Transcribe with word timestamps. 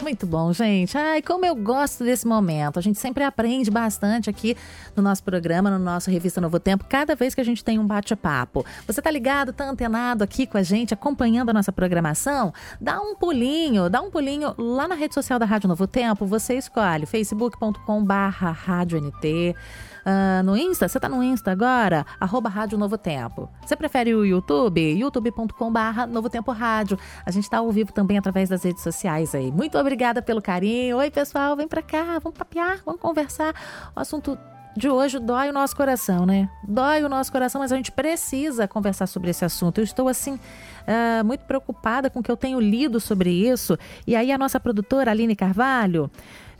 Muito 0.00 0.26
bom, 0.26 0.52
gente. 0.52 0.96
Ai, 0.96 1.20
como 1.20 1.44
eu 1.44 1.54
gosto 1.56 2.04
desse 2.04 2.26
momento. 2.26 2.78
A 2.78 2.82
gente 2.82 2.98
sempre 2.98 3.24
aprende 3.24 3.70
bastante 3.70 4.30
aqui 4.30 4.56
no 4.94 5.02
nosso 5.02 5.24
programa, 5.24 5.68
no 5.70 5.78
nosso 5.78 6.10
Revista 6.10 6.40
Novo 6.40 6.60
Tempo, 6.60 6.84
cada 6.88 7.16
vez 7.16 7.34
que 7.34 7.40
a 7.40 7.44
gente 7.44 7.64
tem 7.64 7.78
um 7.78 7.86
bate-papo. 7.86 8.64
Você 8.86 9.02
tá 9.02 9.10
ligado, 9.10 9.52
tá 9.52 9.68
antenado 9.68 10.22
aqui 10.22 10.46
com 10.46 10.56
a 10.56 10.62
gente, 10.62 10.94
acompanhando 10.94 11.50
a 11.50 11.52
nossa 11.52 11.72
programação? 11.72 12.52
Dá 12.80 13.00
um 13.00 13.16
pulinho, 13.16 13.90
dá 13.90 14.00
um 14.00 14.10
pulinho 14.10 14.54
lá 14.56 14.86
na 14.86 14.94
rede 14.94 15.14
social 15.14 15.38
da 15.38 15.46
Rádio 15.46 15.68
Novo 15.68 15.86
Tempo. 15.86 16.24
Você 16.26 16.54
escolhe 16.54 17.06
facebook.com/barra 17.06 18.52
Rádio 18.52 19.00
NT. 19.00 19.56
Uh, 20.04 20.42
no 20.42 20.56
Insta? 20.56 20.86
Você 20.86 21.00
tá 21.00 21.08
no 21.08 21.22
Insta 21.22 21.50
agora? 21.50 22.04
Arroba 22.20 22.48
Rádio 22.48 22.76
Novo 22.76 22.98
Tempo. 22.98 23.48
Você 23.64 23.74
prefere 23.74 24.14
o 24.14 24.24
YouTube? 24.24 24.80
youtube.com 24.80 25.72
barra 25.72 26.06
Novo 26.06 26.28
Tempo 26.28 26.52
Rádio. 26.52 26.98
A 27.24 27.30
gente 27.30 27.48
tá 27.48 27.58
ao 27.58 27.72
vivo 27.72 27.92
também 27.92 28.18
através 28.18 28.48
das 28.48 28.62
redes 28.62 28.82
sociais 28.82 29.34
aí. 29.34 29.50
Muito 29.50 29.78
obrigada 29.78 30.20
pelo 30.20 30.42
carinho. 30.42 30.98
Oi, 30.98 31.10
pessoal, 31.10 31.56
vem 31.56 31.66
pra 31.66 31.82
cá, 31.82 32.18
vamos 32.18 32.38
papiar, 32.38 32.80
vamos 32.84 33.00
conversar. 33.00 33.54
O 33.96 34.00
assunto 34.00 34.38
de 34.76 34.88
hoje 34.88 35.18
dói 35.18 35.50
o 35.50 35.52
nosso 35.52 35.76
coração, 35.76 36.26
né? 36.26 36.48
Dói 36.66 37.04
o 37.04 37.08
nosso 37.08 37.30
coração, 37.30 37.60
mas 37.60 37.70
a 37.70 37.76
gente 37.76 37.92
precisa 37.92 38.66
conversar 38.66 39.06
sobre 39.06 39.30
esse 39.30 39.44
assunto. 39.44 39.78
Eu 39.78 39.84
estou 39.84 40.08
assim. 40.08 40.34
Uh, 40.34 41.24
muito 41.24 41.44
preocupada 41.44 42.10
com 42.10 42.18
o 42.18 42.22
que 42.22 42.30
eu 42.30 42.36
tenho 42.36 42.58
lido 42.60 43.00
sobre 43.00 43.30
isso. 43.30 43.78
E 44.06 44.16
aí, 44.16 44.32
a 44.32 44.36
nossa 44.36 44.58
produtora, 44.58 45.12
Aline 45.12 45.36
Carvalho, 45.36 46.10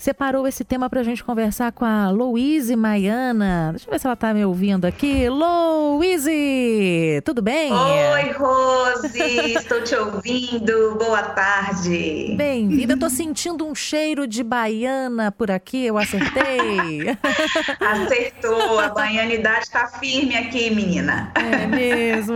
separou 0.04 0.46
esse 0.46 0.62
tema 0.64 0.90
para 0.90 1.00
a 1.00 1.02
gente 1.02 1.24
conversar 1.24 1.72
com 1.72 1.82
a 1.82 2.10
Louise 2.10 2.76
Maiana. 2.76 3.70
Deixa 3.70 3.88
eu 3.88 3.90
ver 3.90 3.98
se 3.98 4.06
ela 4.06 4.12
está 4.12 4.34
me 4.34 4.44
ouvindo 4.44 4.84
aqui. 4.84 5.30
Louise, 5.30 7.22
tudo 7.24 7.40
bem? 7.40 7.72
Oi, 7.72 8.30
Rose, 8.32 9.54
estou 9.56 9.82
te 9.82 9.96
ouvindo. 9.96 10.96
Boa 10.98 11.22
tarde. 11.22 12.34
Bem-vinda. 12.36 12.92
Estou 12.92 13.08
sentindo 13.08 13.66
um 13.66 13.74
cheiro 13.74 14.26
de 14.26 14.44
baiana 14.44 15.32
por 15.32 15.50
aqui, 15.50 15.86
eu 15.86 15.96
acertei. 15.96 17.16
Acertou, 17.80 18.78
a 18.78 18.90
baianidade 18.90 19.64
está 19.64 19.86
firme 19.86 20.36
aqui, 20.36 20.68
menina. 20.68 21.32
É 21.34 21.66
mesmo. 21.66 22.34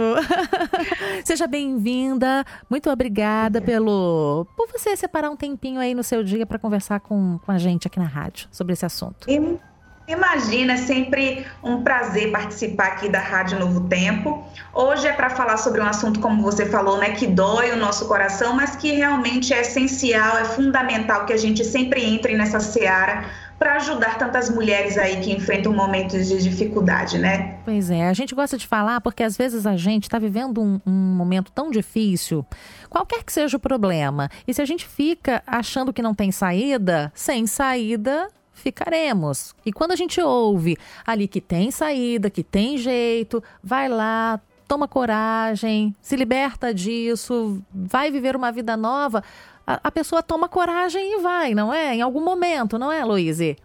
Seja 1.22 1.46
bem-vinda. 1.46 2.46
Muito 2.70 2.88
obrigada 2.88 3.60
pelo 3.60 4.46
por 4.56 4.68
você 4.68 4.96
separar 4.96 5.28
um 5.28 5.36
tempinho 5.36 5.78
aí 5.78 5.92
no 5.92 6.02
seu 6.02 6.24
dia 6.24 6.46
para 6.46 6.58
conversar 6.58 7.00
com 7.00 7.38
com 7.44 7.52
a 7.52 7.57
gente 7.58 7.86
aqui 7.86 7.98
na 7.98 8.06
rádio 8.06 8.48
sobre 8.50 8.72
esse 8.72 8.86
assunto. 8.86 9.28
Imagina, 10.08 10.72
é 10.72 10.76
sempre 10.78 11.46
um 11.62 11.82
prazer 11.82 12.32
participar 12.32 12.86
aqui 12.86 13.10
da 13.10 13.18
Rádio 13.18 13.58
Novo 13.58 13.82
Tempo. 13.88 14.42
Hoje 14.72 15.06
é 15.06 15.12
para 15.12 15.28
falar 15.28 15.58
sobre 15.58 15.82
um 15.82 15.84
assunto, 15.84 16.18
como 16.18 16.42
você 16.42 16.64
falou, 16.64 16.96
né, 16.96 17.10
que 17.10 17.26
dói 17.26 17.72
o 17.72 17.76
nosso 17.76 18.08
coração, 18.08 18.54
mas 18.54 18.74
que 18.74 18.90
realmente 18.92 19.52
é 19.52 19.60
essencial, 19.60 20.38
é 20.38 20.44
fundamental 20.46 21.26
que 21.26 21.32
a 21.34 21.36
gente 21.36 21.62
sempre 21.62 22.02
entre 22.02 22.34
nessa 22.38 22.58
seara 22.58 23.26
para 23.58 23.74
ajudar 23.76 24.16
tantas 24.16 24.48
mulheres 24.48 24.96
aí 24.96 25.20
que 25.20 25.32
enfrentam 25.32 25.72
momentos 25.72 26.28
de 26.28 26.38
dificuldade, 26.42 27.18
né? 27.18 27.58
Pois 27.64 27.90
é, 27.90 28.08
a 28.08 28.12
gente 28.12 28.34
gosta 28.34 28.56
de 28.56 28.66
falar 28.66 29.00
porque 29.00 29.22
às 29.22 29.36
vezes 29.36 29.66
a 29.66 29.76
gente 29.76 30.04
está 30.04 30.18
vivendo 30.18 30.62
um, 30.62 30.80
um, 30.86 30.90
momento 30.90 31.50
tão 31.50 31.70
difícil, 31.70 32.46
qualquer 32.88 33.24
que 33.24 33.32
seja 33.32 33.56
o 33.56 33.60
problema, 33.60 34.30
e 34.46 34.54
se 34.54 34.62
a 34.62 34.64
gente 34.64 34.86
fica 34.86 35.42
achando 35.46 35.92
que 35.92 36.02
não 36.02 36.14
tem 36.14 36.30
saída, 36.30 37.12
sem 37.14 37.46
saída 37.46 38.28
ficaremos. 38.52 39.54
E 39.64 39.72
quando 39.72 39.92
a 39.92 39.96
gente 39.96 40.20
ouve 40.20 40.76
ali 41.06 41.28
que 41.28 41.40
tem 41.40 41.70
saída, 41.70 42.28
que 42.28 42.42
tem 42.42 42.76
jeito, 42.76 43.42
vai 43.62 43.88
lá, 43.88 44.40
toma 44.66 44.86
coragem, 44.86 45.94
se 46.02 46.14
liberta 46.14 46.74
disso, 46.74 47.62
vai 47.72 48.10
viver 48.10 48.36
uma 48.36 48.52
vida 48.52 48.76
nova, 48.76 49.22
a, 49.84 49.90
pessoa 49.90 50.22
toma 50.22 50.48
coragem 50.48 51.18
e 51.18 51.20
vai, 51.20 51.54
não 51.54 51.72
é? 51.72 51.94
Em 51.94 52.00
algum 52.00 52.22
momento, 52.22 52.78
não 52.78 52.90
é, 52.90 53.04
Luíse? 53.04 53.56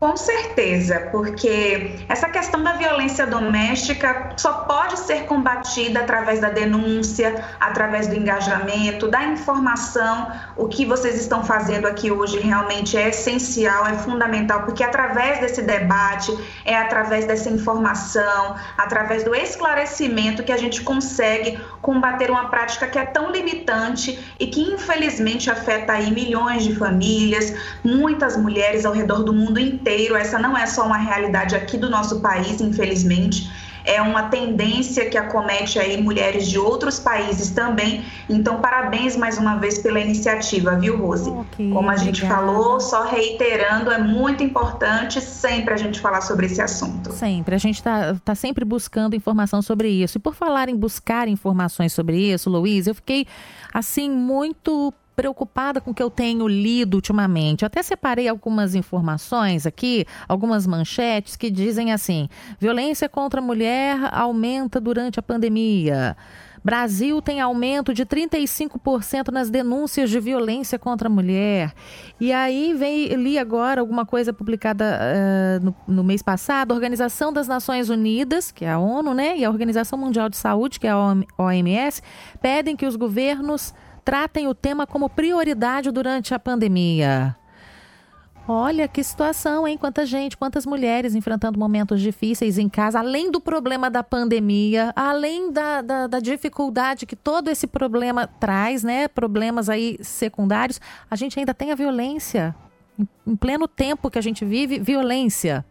Com 0.00 0.16
certeza, 0.16 1.08
porque 1.12 2.00
essa 2.08 2.26
questão 2.26 2.62
da 2.62 2.72
violência 2.72 3.26
doméstica 3.26 4.30
só 4.34 4.64
pode 4.64 4.98
ser 4.98 5.26
combatida 5.26 6.00
através 6.00 6.40
da 6.40 6.48
denúncia, 6.48 7.44
através 7.60 8.06
do 8.06 8.14
engajamento, 8.14 9.08
da 9.08 9.22
informação. 9.24 10.32
O 10.56 10.68
que 10.68 10.86
vocês 10.86 11.20
estão 11.20 11.44
fazendo 11.44 11.86
aqui 11.86 12.10
hoje 12.10 12.40
realmente 12.40 12.96
é 12.96 13.10
essencial, 13.10 13.86
é 13.86 13.92
fundamental, 13.92 14.62
porque 14.62 14.82
através 14.82 15.38
desse 15.38 15.60
debate, 15.60 16.34
é 16.64 16.74
através 16.74 17.26
dessa 17.26 17.50
informação, 17.50 18.56
através 18.78 19.22
do 19.22 19.34
esclarecimento 19.34 20.42
que 20.42 20.52
a 20.52 20.56
gente 20.56 20.80
consegue 20.80 21.60
combater 21.82 22.30
uma 22.30 22.48
prática 22.48 22.86
que 22.86 22.98
é 22.98 23.04
tão 23.04 23.30
limitante 23.30 24.18
e 24.38 24.46
que 24.46 24.62
infelizmente 24.62 25.50
afeta 25.50 25.92
aí 25.92 26.10
milhões 26.10 26.64
de 26.64 26.74
famílias, 26.74 27.52
muitas 27.84 28.34
mulheres 28.34 28.86
ao 28.86 28.94
redor 28.94 29.24
do 29.24 29.34
mundo 29.34 29.60
inteiro 29.60 29.89
inteiro. 29.90 30.16
Essa 30.16 30.38
não 30.38 30.56
é 30.56 30.66
só 30.66 30.86
uma 30.86 30.98
realidade 30.98 31.54
aqui 31.54 31.76
do 31.76 31.90
nosso 31.90 32.20
país, 32.20 32.60
infelizmente. 32.60 33.50
É 33.82 34.00
uma 34.02 34.24
tendência 34.24 35.08
que 35.08 35.16
acomete 35.16 35.78
aí 35.78 36.00
mulheres 36.00 36.46
de 36.46 36.58
outros 36.58 37.00
países 37.00 37.50
também. 37.50 38.04
Então, 38.28 38.60
parabéns 38.60 39.16
mais 39.16 39.38
uma 39.38 39.56
vez 39.56 39.78
pela 39.78 39.98
iniciativa, 39.98 40.76
viu, 40.76 40.98
Rose? 40.98 41.30
Okay, 41.30 41.70
Como 41.70 41.88
a 41.88 41.96
gente 41.96 42.22
obrigada. 42.22 42.46
falou, 42.46 42.78
só 42.78 43.04
reiterando, 43.04 43.90
é 43.90 43.98
muito 43.98 44.44
importante 44.44 45.18
sempre 45.22 45.72
a 45.72 45.78
gente 45.78 45.98
falar 45.98 46.20
sobre 46.20 46.44
esse 46.44 46.60
assunto. 46.60 47.10
Sempre. 47.12 47.54
A 47.54 47.58
gente 47.58 47.76
está 47.76 48.14
tá 48.22 48.34
sempre 48.34 48.66
buscando 48.66 49.16
informação 49.16 49.62
sobre 49.62 49.88
isso. 49.88 50.18
E 50.18 50.20
por 50.20 50.34
falar 50.34 50.68
em 50.68 50.76
buscar 50.76 51.26
informações 51.26 51.94
sobre 51.94 52.18
isso, 52.18 52.50
Luiz, 52.50 52.86
eu 52.86 52.94
fiquei 52.94 53.26
assim 53.72 54.10
muito 54.10 54.92
preocupada 55.14 55.80
com 55.80 55.90
o 55.90 55.94
que 55.94 56.02
eu 56.02 56.10
tenho 56.10 56.46
lido 56.48 56.94
ultimamente. 56.94 57.62
Eu 57.62 57.66
até 57.66 57.82
separei 57.82 58.28
algumas 58.28 58.74
informações 58.74 59.66
aqui, 59.66 60.06
algumas 60.28 60.66
manchetes 60.66 61.36
que 61.36 61.50
dizem 61.50 61.92
assim: 61.92 62.28
violência 62.58 63.08
contra 63.08 63.40
a 63.40 63.44
mulher 63.44 63.98
aumenta 64.12 64.80
durante 64.80 65.18
a 65.18 65.22
pandemia. 65.22 66.16
Brasil 66.62 67.22
tem 67.22 67.40
aumento 67.40 67.94
de 67.94 68.04
35% 68.04 69.28
nas 69.32 69.48
denúncias 69.48 70.10
de 70.10 70.20
violência 70.20 70.78
contra 70.78 71.08
a 71.08 71.10
mulher. 71.10 71.72
E 72.20 72.32
aí 72.32 72.74
vem, 72.74 73.08
li 73.14 73.38
agora 73.38 73.80
alguma 73.80 74.04
coisa 74.04 74.32
publicada 74.32 74.84
uh, 75.00 75.64
no, 75.64 75.74
no, 75.88 76.04
mês 76.04 76.22
passado, 76.22 76.72
a 76.72 76.74
Organização 76.74 77.32
das 77.32 77.48
Nações 77.48 77.88
Unidas, 77.88 78.52
que 78.52 78.66
é 78.66 78.72
a 78.72 78.78
ONU, 78.78 79.14
né, 79.14 79.38
e 79.38 79.44
a 79.44 79.50
Organização 79.50 79.98
Mundial 79.98 80.28
de 80.28 80.36
Saúde, 80.36 80.78
que 80.78 80.86
é 80.86 80.90
a 80.90 81.16
OMS, 81.38 82.02
pedem 82.42 82.76
que 82.76 82.84
os 82.84 82.94
governos 82.94 83.72
tratem 84.04 84.48
o 84.48 84.54
tema 84.54 84.86
como 84.86 85.08
prioridade 85.08 85.90
durante 85.90 86.34
a 86.34 86.38
pandemia. 86.38 87.36
Olha 88.52 88.88
que 88.88 89.04
situação, 89.04 89.68
hein? 89.68 89.78
Quanta 89.78 90.04
gente, 90.04 90.36
quantas 90.36 90.66
mulheres 90.66 91.14
enfrentando 91.14 91.56
momentos 91.56 92.00
difíceis 92.00 92.58
em 92.58 92.68
casa, 92.68 92.98
além 92.98 93.30
do 93.30 93.40
problema 93.40 93.88
da 93.88 94.02
pandemia, 94.02 94.92
além 94.96 95.52
da, 95.52 95.80
da, 95.80 96.06
da, 96.08 96.18
dificuldade 96.18 97.06
que 97.06 97.14
todo 97.14 97.48
esse 97.48 97.68
problema 97.68 98.26
traz, 98.26 98.82
né? 98.82 99.06
Problemas 99.06 99.68
aí 99.68 99.98
secundários, 100.02 100.80
a 101.08 101.14
gente 101.14 101.38
ainda 101.38 101.54
tem 101.54 101.70
a 101.70 101.76
violência. 101.76 102.52
Em, 103.24 103.36
pleno 103.36 103.68
tempo 103.68 104.10
que 104.10 104.18
a 104.18 104.22
gente 104.22 104.44
vive, 104.44 104.80
violência. 104.80 105.64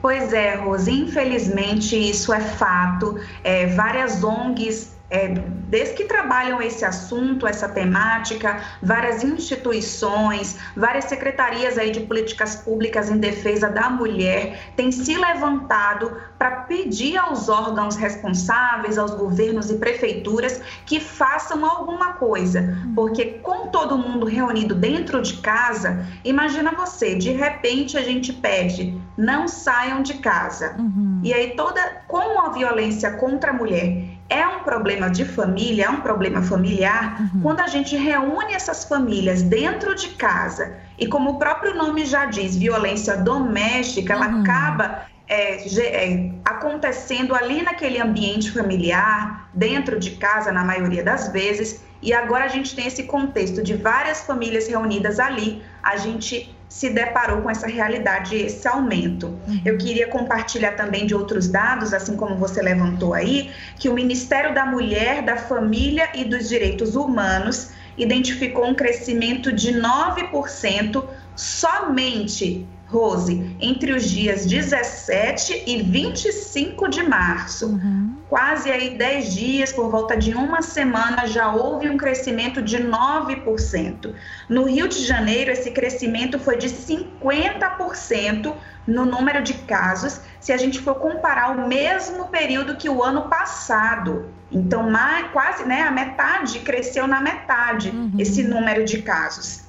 Pois 0.00 0.32
é, 0.32 0.54
Rose, 0.54 0.90
infelizmente 0.90 1.94
isso 1.94 2.32
é 2.32 2.40
fato. 2.40 3.20
É, 3.44 3.66
várias 3.66 4.24
ONGs 4.24 4.96
é, 5.10 5.28
desde 5.68 5.94
que 5.94 6.04
trabalham 6.04 6.62
esse 6.62 6.84
assunto, 6.84 7.46
essa 7.46 7.68
temática, 7.68 8.62
várias 8.80 9.24
instituições, 9.24 10.56
várias 10.76 11.06
secretarias 11.06 11.76
aí 11.76 11.90
de 11.90 12.00
políticas 12.00 12.56
públicas 12.56 13.10
em 13.10 13.18
defesa 13.18 13.68
da 13.68 13.90
mulher 13.90 14.72
têm 14.76 14.92
se 14.92 15.16
levantado 15.16 16.16
para 16.38 16.62
pedir 16.62 17.16
aos 17.16 17.48
órgãos 17.48 17.96
responsáveis, 17.96 18.96
aos 18.96 19.10
governos 19.10 19.70
e 19.70 19.74
prefeituras 19.74 20.62
que 20.86 21.00
façam 21.00 21.64
alguma 21.64 22.14
coisa, 22.14 22.78
porque 22.94 23.24
com 23.42 23.68
todo 23.68 23.98
mundo 23.98 24.26
reunido 24.26 24.74
dentro 24.74 25.20
de 25.20 25.38
casa, 25.38 26.06
imagina 26.24 26.72
você, 26.72 27.16
de 27.16 27.32
repente 27.32 27.98
a 27.98 28.02
gente 28.02 28.32
pede, 28.32 28.98
não 29.16 29.48
saiam 29.48 30.02
de 30.02 30.14
casa. 30.14 30.76
Uhum. 30.78 31.20
E 31.24 31.34
aí 31.34 31.50
toda 31.56 32.02
como 32.06 32.40
a 32.40 32.50
violência 32.50 33.10
contra 33.12 33.50
a 33.50 33.54
mulher 33.54 34.19
é 34.30 34.46
um 34.46 34.60
problema 34.60 35.10
de 35.10 35.24
família, 35.24 35.86
é 35.86 35.90
um 35.90 36.00
problema 36.00 36.40
familiar, 36.40 37.20
uhum. 37.20 37.42
quando 37.42 37.60
a 37.60 37.66
gente 37.66 37.96
reúne 37.96 38.54
essas 38.54 38.84
famílias 38.84 39.42
dentro 39.42 39.94
de 39.94 40.10
casa 40.10 40.76
e, 40.96 41.06
como 41.08 41.32
o 41.32 41.38
próprio 41.38 41.74
nome 41.74 42.06
já 42.06 42.26
diz, 42.26 42.56
violência 42.56 43.16
doméstica, 43.16 44.16
uhum. 44.16 44.22
ela 44.22 44.40
acaba 44.40 45.02
é, 45.28 45.66
é, 45.80 46.32
acontecendo 46.44 47.34
ali 47.34 47.62
naquele 47.62 48.00
ambiente 48.00 48.52
familiar, 48.52 49.50
dentro 49.52 49.98
de 49.98 50.12
casa, 50.12 50.52
na 50.52 50.64
maioria 50.64 51.02
das 51.02 51.28
vezes, 51.28 51.84
e 52.00 52.14
agora 52.14 52.44
a 52.44 52.48
gente 52.48 52.74
tem 52.74 52.86
esse 52.86 53.02
contexto 53.02 53.62
de 53.62 53.74
várias 53.74 54.22
famílias 54.22 54.68
reunidas 54.68 55.18
ali, 55.18 55.62
a 55.82 55.96
gente 55.96 56.54
se 56.70 56.88
deparou 56.88 57.42
com 57.42 57.50
essa 57.50 57.66
realidade, 57.66 58.36
esse 58.36 58.66
aumento. 58.68 59.26
Uhum. 59.26 59.60
Eu 59.64 59.76
queria 59.76 60.06
compartilhar 60.06 60.76
também 60.76 61.04
de 61.04 61.14
outros 61.16 61.48
dados, 61.48 61.92
assim 61.92 62.16
como 62.16 62.36
você 62.36 62.62
levantou 62.62 63.12
aí, 63.12 63.50
que 63.76 63.88
o 63.88 63.92
Ministério 63.92 64.54
da 64.54 64.64
Mulher, 64.64 65.20
da 65.22 65.36
Família 65.36 66.08
e 66.14 66.24
dos 66.24 66.48
Direitos 66.48 66.94
Humanos 66.94 67.72
identificou 67.98 68.64
um 68.64 68.74
crescimento 68.74 69.52
de 69.52 69.72
9% 69.72 71.04
somente 71.34 72.64
Rose, 72.90 73.56
entre 73.60 73.92
os 73.92 74.10
dias 74.10 74.44
17 74.44 75.62
e 75.64 75.80
25 75.80 76.88
de 76.88 77.04
março. 77.04 77.66
Uhum. 77.68 78.16
Quase 78.28 78.68
aí 78.68 78.98
10 78.98 79.32
dias, 79.32 79.72
por 79.72 79.88
volta 79.88 80.16
de 80.16 80.34
uma 80.34 80.60
semana, 80.60 81.24
já 81.26 81.54
houve 81.54 81.88
um 81.88 81.96
crescimento 81.96 82.60
de 82.60 82.78
9%. 82.78 84.12
No 84.48 84.64
Rio 84.64 84.88
de 84.88 85.06
Janeiro, 85.06 85.52
esse 85.52 85.70
crescimento 85.70 86.40
foi 86.40 86.56
de 86.56 86.68
50% 86.68 88.54
no 88.84 89.04
número 89.04 89.40
de 89.40 89.54
casos, 89.54 90.20
se 90.40 90.52
a 90.52 90.56
gente 90.56 90.80
for 90.80 90.96
comparar 90.96 91.56
o 91.56 91.68
mesmo 91.68 92.26
período 92.26 92.76
que 92.76 92.88
o 92.88 93.04
ano 93.04 93.28
passado. 93.28 94.28
Então, 94.50 94.90
mais, 94.90 95.30
quase 95.30 95.64
né, 95.64 95.82
a 95.82 95.92
metade 95.92 96.58
cresceu 96.58 97.06
na 97.06 97.20
metade 97.20 97.90
uhum. 97.90 98.14
esse 98.18 98.42
número 98.42 98.84
de 98.84 99.00
casos. 99.00 99.62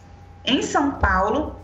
Em 0.43 0.63
São 0.63 0.93
Paulo, 0.93 1.60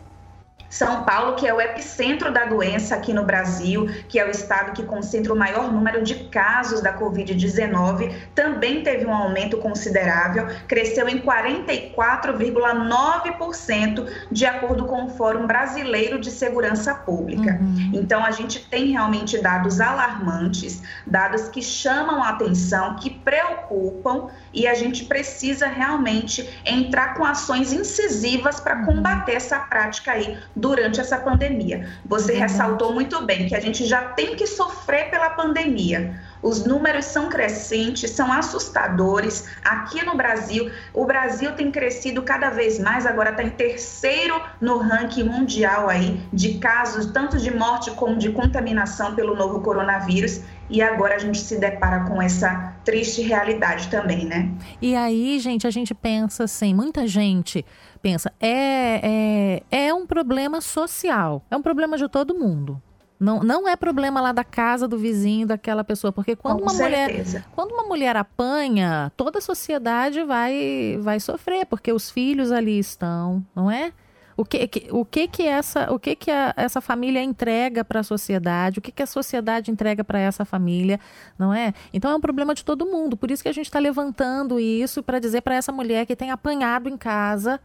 são 0.69 1.03
Paulo, 1.03 1.35
que 1.35 1.45
é 1.47 1.53
o 1.53 1.61
epicentro 1.61 2.31
da 2.31 2.45
doença 2.45 2.95
aqui 2.95 3.13
no 3.13 3.23
Brasil, 3.23 3.87
que 4.07 4.17
é 4.19 4.25
o 4.25 4.29
estado 4.29 4.73
que 4.73 4.83
concentra 4.83 5.33
o 5.33 5.35
maior 5.35 5.71
número 5.71 6.03
de 6.03 6.25
casos 6.25 6.81
da 6.81 6.95
Covid-19, 6.97 8.13
também 8.35 8.83
teve 8.83 9.05
um 9.05 9.13
aumento 9.13 9.57
considerável, 9.57 10.47
cresceu 10.67 11.07
em 11.07 11.21
44,9%, 11.21 14.05
de 14.31 14.45
acordo 14.45 14.85
com 14.85 15.05
o 15.05 15.09
Fórum 15.09 15.47
Brasileiro 15.47 16.19
de 16.19 16.29
Segurança 16.29 16.93
Pública. 16.93 17.57
Uhum. 17.61 17.91
Então, 17.93 18.25
a 18.25 18.31
gente 18.31 18.67
tem 18.69 18.91
realmente 18.91 19.41
dados 19.41 19.79
alarmantes, 19.79 20.83
dados 21.05 21.47
que 21.47 21.61
chamam 21.61 22.21
a 22.21 22.27
atenção, 22.29 22.97
que 22.97 23.09
preocupam, 23.09 24.27
e 24.53 24.67
a 24.67 24.73
gente 24.73 25.05
precisa 25.05 25.67
realmente 25.67 26.49
entrar 26.65 27.13
com 27.13 27.23
ações 27.23 27.71
incisivas 27.71 28.59
para 28.59 28.79
uhum. 28.79 28.85
combater 28.85 29.33
essa 29.33 29.59
prática 29.59 30.11
aí 30.11 30.37
durante 30.57 30.99
essa 30.99 31.17
pandemia. 31.17 31.87
Você 32.05 32.33
uhum. 32.33 32.39
ressaltou 32.39 32.93
muito 32.93 33.23
bem 33.25 33.47
que 33.47 33.55
a 33.55 33.59
gente 33.59 33.85
já 33.85 34.01
tem 34.09 34.35
que 34.35 34.47
sofrer 34.47 35.09
pela 35.09 35.29
pandemia. 35.29 36.19
Os 36.41 36.65
números 36.65 37.05
são 37.05 37.29
crescentes, 37.29 38.11
são 38.11 38.31
assustadores. 38.31 39.49
Aqui 39.63 40.05
no 40.05 40.15
Brasil, 40.15 40.71
o 40.93 41.05
Brasil 41.05 41.53
tem 41.53 41.71
crescido 41.71 42.21
cada 42.21 42.49
vez 42.49 42.79
mais, 42.79 43.05
agora 43.05 43.31
está 43.31 43.43
em 43.43 43.49
terceiro 43.49 44.39
no 44.61 44.77
ranking 44.77 45.23
mundial 45.23 45.89
aí 45.89 46.21
de 46.31 46.55
casos, 46.59 47.07
tanto 47.07 47.37
de 47.37 47.53
morte 47.53 47.91
como 47.91 48.17
de 48.17 48.31
contaminação 48.31 49.15
pelo 49.15 49.35
novo 49.35 49.61
coronavírus. 49.61 50.41
E 50.69 50.81
agora 50.81 51.15
a 51.15 51.19
gente 51.19 51.39
se 51.39 51.57
depara 51.57 52.05
com 52.05 52.21
essa 52.21 52.73
triste 52.83 53.21
realidade 53.21 53.87
também, 53.89 54.25
né? 54.25 54.51
E 54.81 54.95
aí, 54.95 55.39
gente, 55.39 55.65
a 55.65 55.69
gente 55.69 55.93
pensa 55.93 56.43
assim, 56.43 56.73
muita 56.73 57.07
gente 57.07 57.65
pensa, 58.01 58.31
é, 58.39 59.61
é, 59.71 59.87
é 59.87 59.93
um 59.93 60.05
problema 60.05 60.61
social, 60.61 61.43
é 61.49 61.55
um 61.55 61.61
problema 61.61 61.97
de 61.97 62.07
todo 62.09 62.35
mundo. 62.35 62.81
Não, 63.19 63.39
não 63.39 63.67
é 63.67 63.75
problema 63.75 64.21
lá 64.21 64.31
da 64.31 64.43
casa 64.43 64.87
do 64.87 64.97
vizinho, 64.97 65.47
daquela 65.47 65.83
pessoa, 65.83 66.13
porque 66.13 66.35
quando 66.35 66.61
uma 66.61 66.73
mulher 66.73 67.25
quando 67.51 67.71
uma 67.71 67.83
mulher 67.83 68.15
apanha, 68.15 69.11
toda 69.17 69.39
a 69.39 69.41
sociedade 69.41 70.23
vai 70.23 70.99
vai 71.01 71.19
sofrer, 71.19 71.65
porque 71.65 71.91
os 71.91 72.11
filhos 72.11 72.51
ali 72.51 72.77
estão, 72.77 73.43
não 73.55 73.71
é? 73.71 73.91
O 74.37 74.45
que, 74.45 74.69
o 74.91 75.03
que 75.03 75.27
que 75.27 75.43
essa 75.47 75.91
o 75.91 75.97
que 75.97 76.15
que 76.15 76.29
a, 76.29 76.53
essa 76.55 76.79
família 76.79 77.23
entrega 77.23 77.83
para 77.83 78.01
a 78.01 78.03
sociedade? 78.03 78.77
O 78.77 78.81
que 78.81 78.91
que 78.91 79.01
a 79.01 79.07
sociedade 79.07 79.71
entrega 79.71 80.03
para 80.03 80.19
essa 80.19 80.45
família, 80.45 80.99
não 81.39 81.51
é? 81.51 81.73
Então 81.91 82.11
é 82.11 82.15
um 82.15 82.21
problema 82.21 82.53
de 82.53 82.63
todo 82.63 82.85
mundo. 82.85 83.17
Por 83.17 83.31
isso 83.31 83.41
que 83.41 83.49
a 83.49 83.53
gente 83.53 83.65
está 83.65 83.79
levantando 83.79 84.59
isso 84.59 85.01
para 85.01 85.17
dizer 85.17 85.41
para 85.41 85.55
essa 85.55 85.71
mulher 85.71 86.05
que 86.05 86.15
tem 86.15 86.29
apanhado 86.29 86.87
em 86.87 86.95
casa 86.95 87.59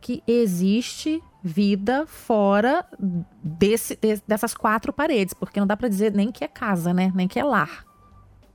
que 0.00 0.22
existe 0.26 1.20
vida 1.42 2.06
fora 2.06 2.84
desse, 3.42 3.98
dessas 4.26 4.54
quatro 4.54 4.92
paredes, 4.92 5.34
porque 5.34 5.58
não 5.58 5.66
dá 5.66 5.76
para 5.76 5.88
dizer 5.88 6.12
nem 6.12 6.30
que 6.30 6.44
é 6.44 6.48
casa, 6.48 6.94
né? 6.94 7.10
Nem 7.14 7.26
que 7.26 7.38
é 7.38 7.44
lar. 7.44 7.84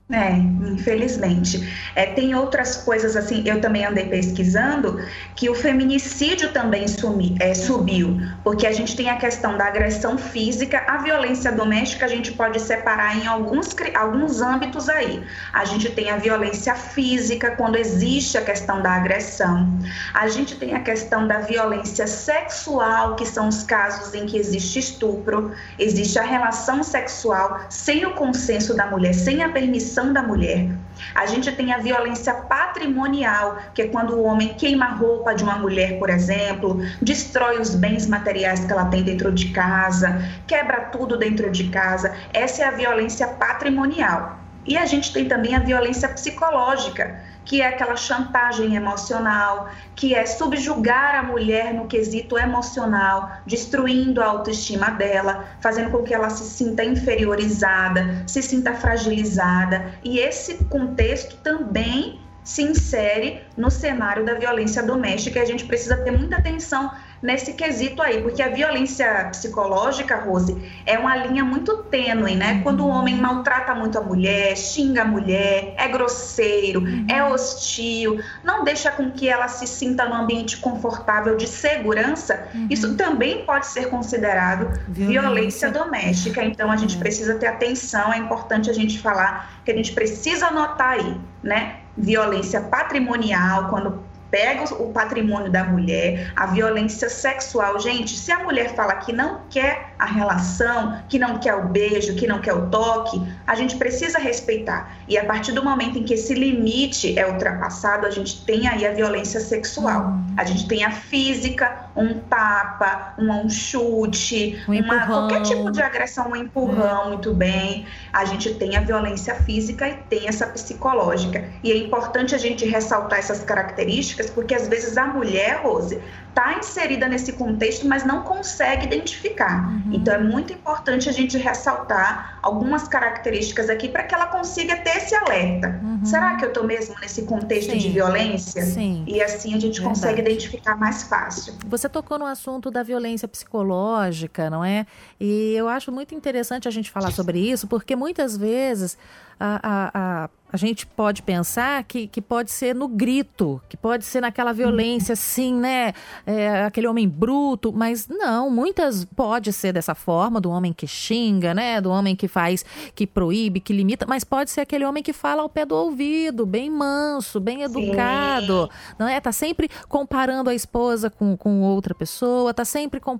É, 0.09 0.37
infelizmente. 0.71 1.67
É, 1.93 2.05
tem 2.05 2.33
outras 2.33 2.77
coisas 2.77 3.17
assim, 3.17 3.43
eu 3.45 3.59
também 3.59 3.85
andei 3.85 4.05
pesquisando, 4.05 5.05
que 5.35 5.49
o 5.49 5.53
feminicídio 5.53 6.53
também 6.53 6.87
sumi, 6.87 7.35
é, 7.41 7.53
subiu, 7.53 8.17
porque 8.41 8.65
a 8.65 8.71
gente 8.71 8.95
tem 8.95 9.09
a 9.09 9.17
questão 9.17 9.57
da 9.57 9.65
agressão 9.65 10.17
física, 10.17 10.81
a 10.87 10.99
violência 10.99 11.51
doméstica 11.51 12.05
a 12.05 12.07
gente 12.07 12.31
pode 12.31 12.57
separar 12.61 13.17
em 13.17 13.27
alguns, 13.27 13.75
alguns 13.95 14.39
âmbitos 14.41 14.87
aí. 14.87 15.21
A 15.51 15.65
gente 15.65 15.89
tem 15.89 16.09
a 16.09 16.15
violência 16.15 16.73
física, 16.73 17.51
quando 17.57 17.75
existe 17.75 18.37
a 18.37 18.41
questão 18.41 18.81
da 18.81 18.91
agressão. 18.91 19.67
A 20.13 20.29
gente 20.29 20.55
tem 20.55 20.73
a 20.73 20.79
questão 20.79 21.27
da 21.27 21.39
violência 21.39 22.07
sexual, 22.07 23.17
que 23.17 23.25
são 23.25 23.49
os 23.49 23.61
casos 23.61 24.13
em 24.13 24.25
que 24.25 24.37
existe 24.37 24.79
estupro, 24.79 25.51
existe 25.77 26.17
a 26.17 26.23
relação 26.23 26.81
sexual 26.81 27.65
sem 27.69 28.05
o 28.05 28.13
consenso 28.13 28.73
da 28.73 28.87
mulher, 28.87 29.13
sem 29.13 29.43
a 29.43 29.49
permissão 29.49 29.96
da 30.05 30.21
mulher. 30.21 30.69
A 31.13 31.25
gente 31.25 31.51
tem 31.51 31.73
a 31.73 31.77
violência 31.77 32.33
patrimonial, 32.33 33.57
que 33.73 33.83
é 33.83 33.87
quando 33.87 34.15
o 34.15 34.23
homem 34.23 34.53
queima 34.53 34.85
a 34.85 34.91
roupa 34.91 35.33
de 35.33 35.43
uma 35.43 35.57
mulher, 35.57 35.99
por 35.99 36.09
exemplo, 36.09 36.81
destrói 37.01 37.59
os 37.59 37.75
bens 37.75 38.07
materiais 38.07 38.65
que 38.65 38.71
ela 38.71 38.85
tem 38.85 39.03
dentro 39.03 39.31
de 39.31 39.49
casa, 39.49 40.21
quebra 40.45 40.85
tudo 40.85 41.17
dentro 41.17 41.51
de 41.51 41.69
casa. 41.69 42.13
Essa 42.33 42.63
é 42.63 42.67
a 42.67 42.71
violência 42.71 43.27
patrimonial. 43.27 44.39
E 44.65 44.77
a 44.77 44.85
gente 44.85 45.13
tem 45.13 45.25
também 45.25 45.55
a 45.55 45.59
violência 45.59 46.09
psicológica, 46.09 47.21
que 47.47 47.61
é 47.61 47.67
aquela 47.67 47.95
chantagem 47.95 48.75
emocional, 48.75 49.69
que 49.95 50.13
é 50.13 50.25
subjugar 50.25 51.15
a 51.15 51.23
mulher 51.23 51.73
no 51.73 51.87
quesito 51.87 52.37
emocional, 52.37 53.31
destruindo 53.45 54.21
a 54.21 54.25
autoestima 54.25 54.91
dela, 54.91 55.45
fazendo 55.61 55.89
com 55.89 56.03
que 56.03 56.13
ela 56.13 56.29
se 56.29 56.43
sinta 56.43 56.83
inferiorizada, 56.83 58.23
se 58.27 58.41
sinta 58.41 58.73
fragilizada. 58.73 59.93
E 60.03 60.19
esse 60.19 60.65
contexto 60.65 61.37
também 61.37 62.19
se 62.43 62.63
insere 62.63 63.41
no 63.55 63.71
cenário 63.71 64.25
da 64.25 64.33
violência 64.33 64.83
doméstica 64.83 65.39
e 65.39 65.41
a 65.41 65.45
gente 65.45 65.65
precisa 65.65 65.97
ter 65.97 66.11
muita 66.11 66.37
atenção 66.37 66.91
nesse 67.21 67.53
quesito 67.53 68.01
aí, 68.01 68.21
porque 68.21 68.41
a 68.41 68.49
violência 68.49 69.25
psicológica, 69.31 70.15
Rose, 70.17 70.55
é 70.85 70.97
uma 70.97 71.15
linha 71.15 71.43
muito 71.43 71.77
tênue, 71.83 72.35
né? 72.35 72.53
Uhum. 72.53 72.63
Quando 72.63 72.85
o 72.85 72.87
homem 72.87 73.15
maltrata 73.15 73.73
muito 73.73 73.97
a 73.97 74.01
mulher, 74.01 74.55
xinga 74.55 75.01
a 75.01 75.05
mulher, 75.05 75.73
é 75.77 75.87
grosseiro, 75.87 76.81
uhum. 76.81 77.05
é 77.09 77.23
hostil, 77.23 78.19
não 78.43 78.63
deixa 78.63 78.91
com 78.91 79.11
que 79.11 79.27
ela 79.27 79.47
se 79.47 79.67
sinta 79.67 80.05
num 80.05 80.15
ambiente 80.15 80.57
confortável 80.57 81.35
de 81.35 81.47
segurança, 81.47 82.47
uhum. 82.53 82.67
isso 82.69 82.95
também 82.95 83.45
pode 83.45 83.67
ser 83.67 83.89
considerado 83.89 84.79
violência, 84.87 85.21
violência 85.21 85.71
doméstica. 85.71 86.43
Então 86.43 86.71
a 86.71 86.77
gente 86.77 86.95
uhum. 86.95 86.99
precisa 86.99 87.35
ter 87.35 87.47
atenção, 87.47 88.13
é 88.13 88.17
importante 88.17 88.69
a 88.69 88.73
gente 88.73 88.99
falar 88.99 89.61
que 89.65 89.71
a 89.71 89.75
gente 89.75 89.91
precisa 89.93 90.47
anotar 90.47 90.91
aí, 90.91 91.17
né? 91.43 91.77
Violência 91.97 92.61
patrimonial, 92.61 93.69
quando 93.69 94.06
pega 94.29 94.73
o 94.75 94.91
patrimônio 94.91 95.51
da 95.51 95.63
mulher, 95.63 96.31
a 96.35 96.45
violência 96.47 97.09
sexual. 97.09 97.79
Gente, 97.79 98.17
se 98.17 98.31
a 98.31 98.39
mulher 98.39 98.75
fala 98.75 98.95
que 98.95 99.13
não 99.13 99.41
quer 99.49 99.93
a 99.97 100.05
relação, 100.05 101.01
que 101.07 101.17
não 101.17 101.39
quer 101.39 101.55
o 101.55 101.67
beijo, 101.67 102.15
que 102.15 102.27
não 102.27 102.39
quer 102.39 102.53
o 102.53 102.69
toque, 102.69 103.21
a 103.45 103.55
gente 103.55 103.77
precisa 103.77 104.19
respeitar. 104.19 104.97
E 105.07 105.17
a 105.17 105.25
partir 105.25 105.51
do 105.51 105.63
momento 105.63 105.97
em 105.97 106.03
que 106.03 106.13
esse 106.13 106.33
limite 106.33 107.17
é 107.17 107.27
ultrapassado, 107.29 108.05
a 108.05 108.11
gente 108.11 108.43
tem 108.45 108.67
aí 108.67 108.85
a 108.85 108.93
violência 108.93 109.39
sexual. 109.39 110.13
A 110.35 110.43
gente 110.43 110.67
tem 110.67 110.83
a 110.83 110.91
física, 110.91 111.86
um 111.97 112.19
tapa, 112.19 113.15
um, 113.17 113.45
um 113.45 113.49
chute, 113.49 114.63
um 114.67 114.73
uma, 114.79 115.05
qualquer 115.05 115.41
tipo 115.41 115.71
de 115.71 115.81
agressão, 115.81 116.29
um 116.31 116.35
empurrão, 116.35 117.05
é. 117.05 117.07
muito 117.07 117.33
bem. 117.33 117.85
A 118.13 118.23
gente 118.25 118.53
tem 118.53 118.77
a 118.77 118.81
violência 118.81 119.35
física 119.35 119.89
e 119.89 119.95
tem 120.09 120.27
essa 120.27 120.45
psicológica. 120.47 121.43
E 121.63 121.71
é 121.71 121.77
importante 121.77 122.35
a 122.35 122.37
gente 122.37 122.65
ressaltar 122.65 123.19
essas 123.19 123.43
características, 123.43 124.29
porque 124.29 124.53
às 124.53 124.67
vezes 124.67 124.97
a 124.97 125.07
mulher, 125.07 125.61
Rose, 125.63 125.99
está 126.37 126.59
inserida 126.59 127.07
nesse 127.07 127.33
contexto, 127.33 127.87
mas 127.87 128.05
não 128.05 128.21
consegue 128.21 128.85
identificar. 128.85 129.67
Uhum. 129.67 129.93
Então 129.93 130.13
é 130.13 130.19
muito 130.19 130.53
importante 130.53 131.09
a 131.09 131.11
gente 131.11 131.35
ressaltar 131.35 132.37
algumas 132.43 132.87
características 132.87 133.71
aqui 133.71 133.89
para 133.89 134.03
que 134.03 134.13
ela 134.13 134.27
consiga 134.27 134.75
ter 134.77 134.97
esse 134.97 135.15
alerta. 135.15 135.79
Uhum. 135.83 136.05
Será 136.05 136.35
que 136.35 136.45
eu 136.45 136.49
estou 136.49 136.63
mesmo 136.63 136.95
nesse 137.01 137.23
contexto 137.23 137.71
Sim. 137.71 137.79
de 137.79 137.89
violência? 137.89 138.61
Sim. 138.61 139.03
E 139.07 139.19
assim 139.19 139.55
a 139.55 139.59
gente 139.59 139.79
Verdade. 139.79 139.95
consegue 139.95 140.21
identificar 140.21 140.75
mais 140.75 141.03
fácil. 141.03 141.55
Você 141.65 141.89
tocou 141.89 142.19
no 142.19 142.25
assunto 142.27 142.69
da 142.69 142.83
violência 142.83 143.27
psicológica, 143.27 144.47
não 144.47 144.63
é? 144.63 144.85
E 145.19 145.53
eu 145.55 145.67
acho 145.67 145.91
muito 145.91 146.13
interessante 146.13 146.67
a 146.67 146.71
gente 146.71 146.91
falar 146.91 147.11
sobre 147.11 147.39
isso, 147.39 147.67
porque 147.67 147.95
muitas 147.95 148.37
vezes 148.37 148.95
a, 149.39 149.59
a, 149.63 149.91
a 150.23 150.29
a 150.51 150.55
gente 150.55 150.85
pode 150.85 151.21
pensar 151.21 151.83
que, 151.83 152.07
que 152.07 152.21
pode 152.21 152.51
ser 152.51 152.73
no 152.73 152.87
grito, 152.87 153.61
que 153.67 153.75
pode 153.75 154.05
ser 154.05 154.21
naquela 154.21 154.53
violência, 154.53 155.13
assim, 155.13 155.53
né? 155.53 155.93
É, 156.25 156.63
aquele 156.63 156.87
homem 156.87 157.07
bruto, 157.07 157.73
mas 157.73 158.07
não, 158.07 158.49
muitas 158.49 159.03
pode 159.03 159.51
ser 159.51 159.73
dessa 159.73 159.93
forma, 159.93 160.39
do 160.39 160.49
homem 160.49 160.71
que 160.71 160.87
xinga, 160.87 161.53
né? 161.53 161.81
Do 161.81 161.89
homem 161.89 162.15
que 162.15 162.27
faz, 162.29 162.63
que 162.95 163.05
proíbe, 163.05 163.59
que 163.59 163.73
limita, 163.73 164.05
mas 164.07 164.23
pode 164.23 164.49
ser 164.49 164.61
aquele 164.61 164.85
homem 164.85 165.03
que 165.03 165.11
fala 165.11 165.41
ao 165.41 165.49
pé 165.49 165.65
do 165.65 165.75
ouvido, 165.75 166.45
bem 166.45 166.69
manso, 166.69 167.41
bem 167.41 167.63
educado, 167.63 168.69
Sim. 168.71 168.95
não 168.97 169.07
é? 169.07 169.19
Tá 169.19 169.33
sempre 169.33 169.69
comparando 169.89 170.49
a 170.49 170.55
esposa 170.55 171.09
com, 171.09 171.35
com 171.35 171.61
outra 171.61 171.93
pessoa, 171.93 172.53
tá 172.53 172.63
sempre 172.63 173.01
com, 173.01 173.19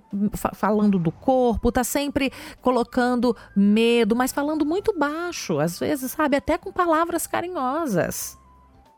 falando 0.54 0.98
do 0.98 1.12
corpo, 1.12 1.70
tá 1.70 1.84
sempre 1.84 2.32
colocando 2.62 3.36
medo, 3.54 4.16
mas 4.16 4.32
falando 4.32 4.64
muito 4.64 4.98
baixo, 4.98 5.58
às 5.58 5.78
vezes, 5.78 6.12
sabe? 6.12 6.36
Até 6.36 6.56
com 6.56 6.72
palavras 6.72 7.17
palavras 7.18 7.26
carinhosas. 7.26 8.38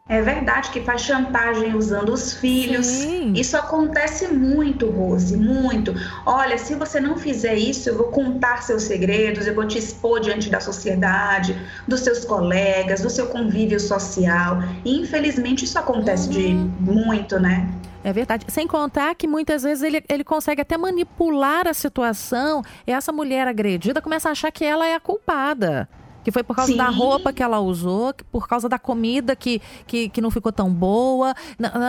É 0.09 0.21
verdade 0.21 0.71
que 0.71 0.81
faz 0.81 1.03
chantagem 1.03 1.73
usando 1.77 2.13
os 2.13 2.35
filhos. 2.35 2.85
Sim. 2.85 3.33
Isso 3.33 3.57
acontece 3.57 4.27
muito, 4.27 4.91
Rose, 4.91 5.37
muito. 5.37 5.95
Olha, 6.27 6.59
se 6.59 6.75
você 6.75 6.99
não 6.99 7.17
fizer 7.17 7.55
isso, 7.55 7.89
eu 7.89 7.97
vou 7.97 8.09
contar 8.09 8.61
seus 8.63 8.83
segredos, 8.83 9.47
eu 9.47 9.55
vou 9.55 9.65
te 9.69 9.79
expor 9.79 10.19
diante 10.19 10.51
da 10.51 10.59
sociedade, 10.59 11.57
dos 11.87 12.01
seus 12.01 12.25
colegas, 12.25 13.03
do 13.03 13.09
seu 13.09 13.29
convívio 13.29 13.79
social. 13.79 14.59
E 14.85 15.01
infelizmente 15.01 15.65
isso 15.65 15.79
acontece 15.79 16.27
uhum. 16.29 16.35
de 16.35 16.91
muito, 16.91 17.39
né? 17.39 17.73
É 18.03 18.13
verdade. 18.13 18.47
Sem 18.49 18.67
contar 18.67 19.15
que 19.15 19.29
muitas 19.29 19.63
vezes 19.63 19.85
ele, 19.85 20.03
ele 20.09 20.25
consegue 20.25 20.61
até 20.61 20.77
manipular 20.77 21.69
a 21.69 21.75
situação 21.75 22.65
e 22.85 22.91
essa 22.91 23.13
mulher 23.13 23.47
agredida 23.47 24.03
começa 24.03 24.29
a 24.29 24.33
achar 24.33 24.51
que 24.51 24.65
ela 24.65 24.89
é 24.89 24.97
a 24.97 25.01
culpada. 25.01 25.89
Que 26.23 26.31
foi 26.31 26.43
por 26.43 26.55
causa 26.55 26.73
Sim. 26.73 26.79
da 26.79 26.89
roupa 26.89 27.33
que 27.33 27.43
ela 27.43 27.61
usou, 27.61 28.13
por 28.31 28.47
causa 28.47 28.69
da 28.69 28.79
comida 28.79 29.35
que, 29.35 29.61
que, 29.87 30.09
que 30.09 30.21
não 30.21 30.31
ficou 30.31 30.53
tão 30.53 30.73
boa. 30.73 31.35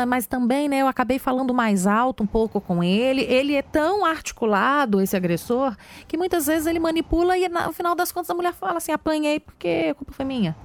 Mas 0.07 0.25
também, 0.25 0.69
né, 0.69 0.81
eu 0.81 0.87
acabei 0.87 1.19
falando 1.19 1.53
mais 1.53 1.85
alto 1.85 2.23
um 2.23 2.27
pouco 2.27 2.61
com 2.61 2.83
ele. 2.83 3.21
Ele 3.21 3.55
é 3.55 3.61
tão 3.61 4.05
articulado, 4.05 5.01
esse 5.01 5.15
agressor, 5.15 5.75
que 6.07 6.17
muitas 6.17 6.47
vezes 6.47 6.65
ele 6.65 6.79
manipula 6.79 7.37
e 7.37 7.47
no 7.49 7.73
final 7.73 7.95
das 7.95 8.11
contas 8.11 8.29
a 8.29 8.33
mulher 8.33 8.53
fala 8.53 8.77
assim: 8.77 8.91
apanhei 8.91 9.39
porque 9.39 9.89
a 9.91 9.95
culpa 9.95 10.13
foi 10.13 10.25
minha. 10.25 10.55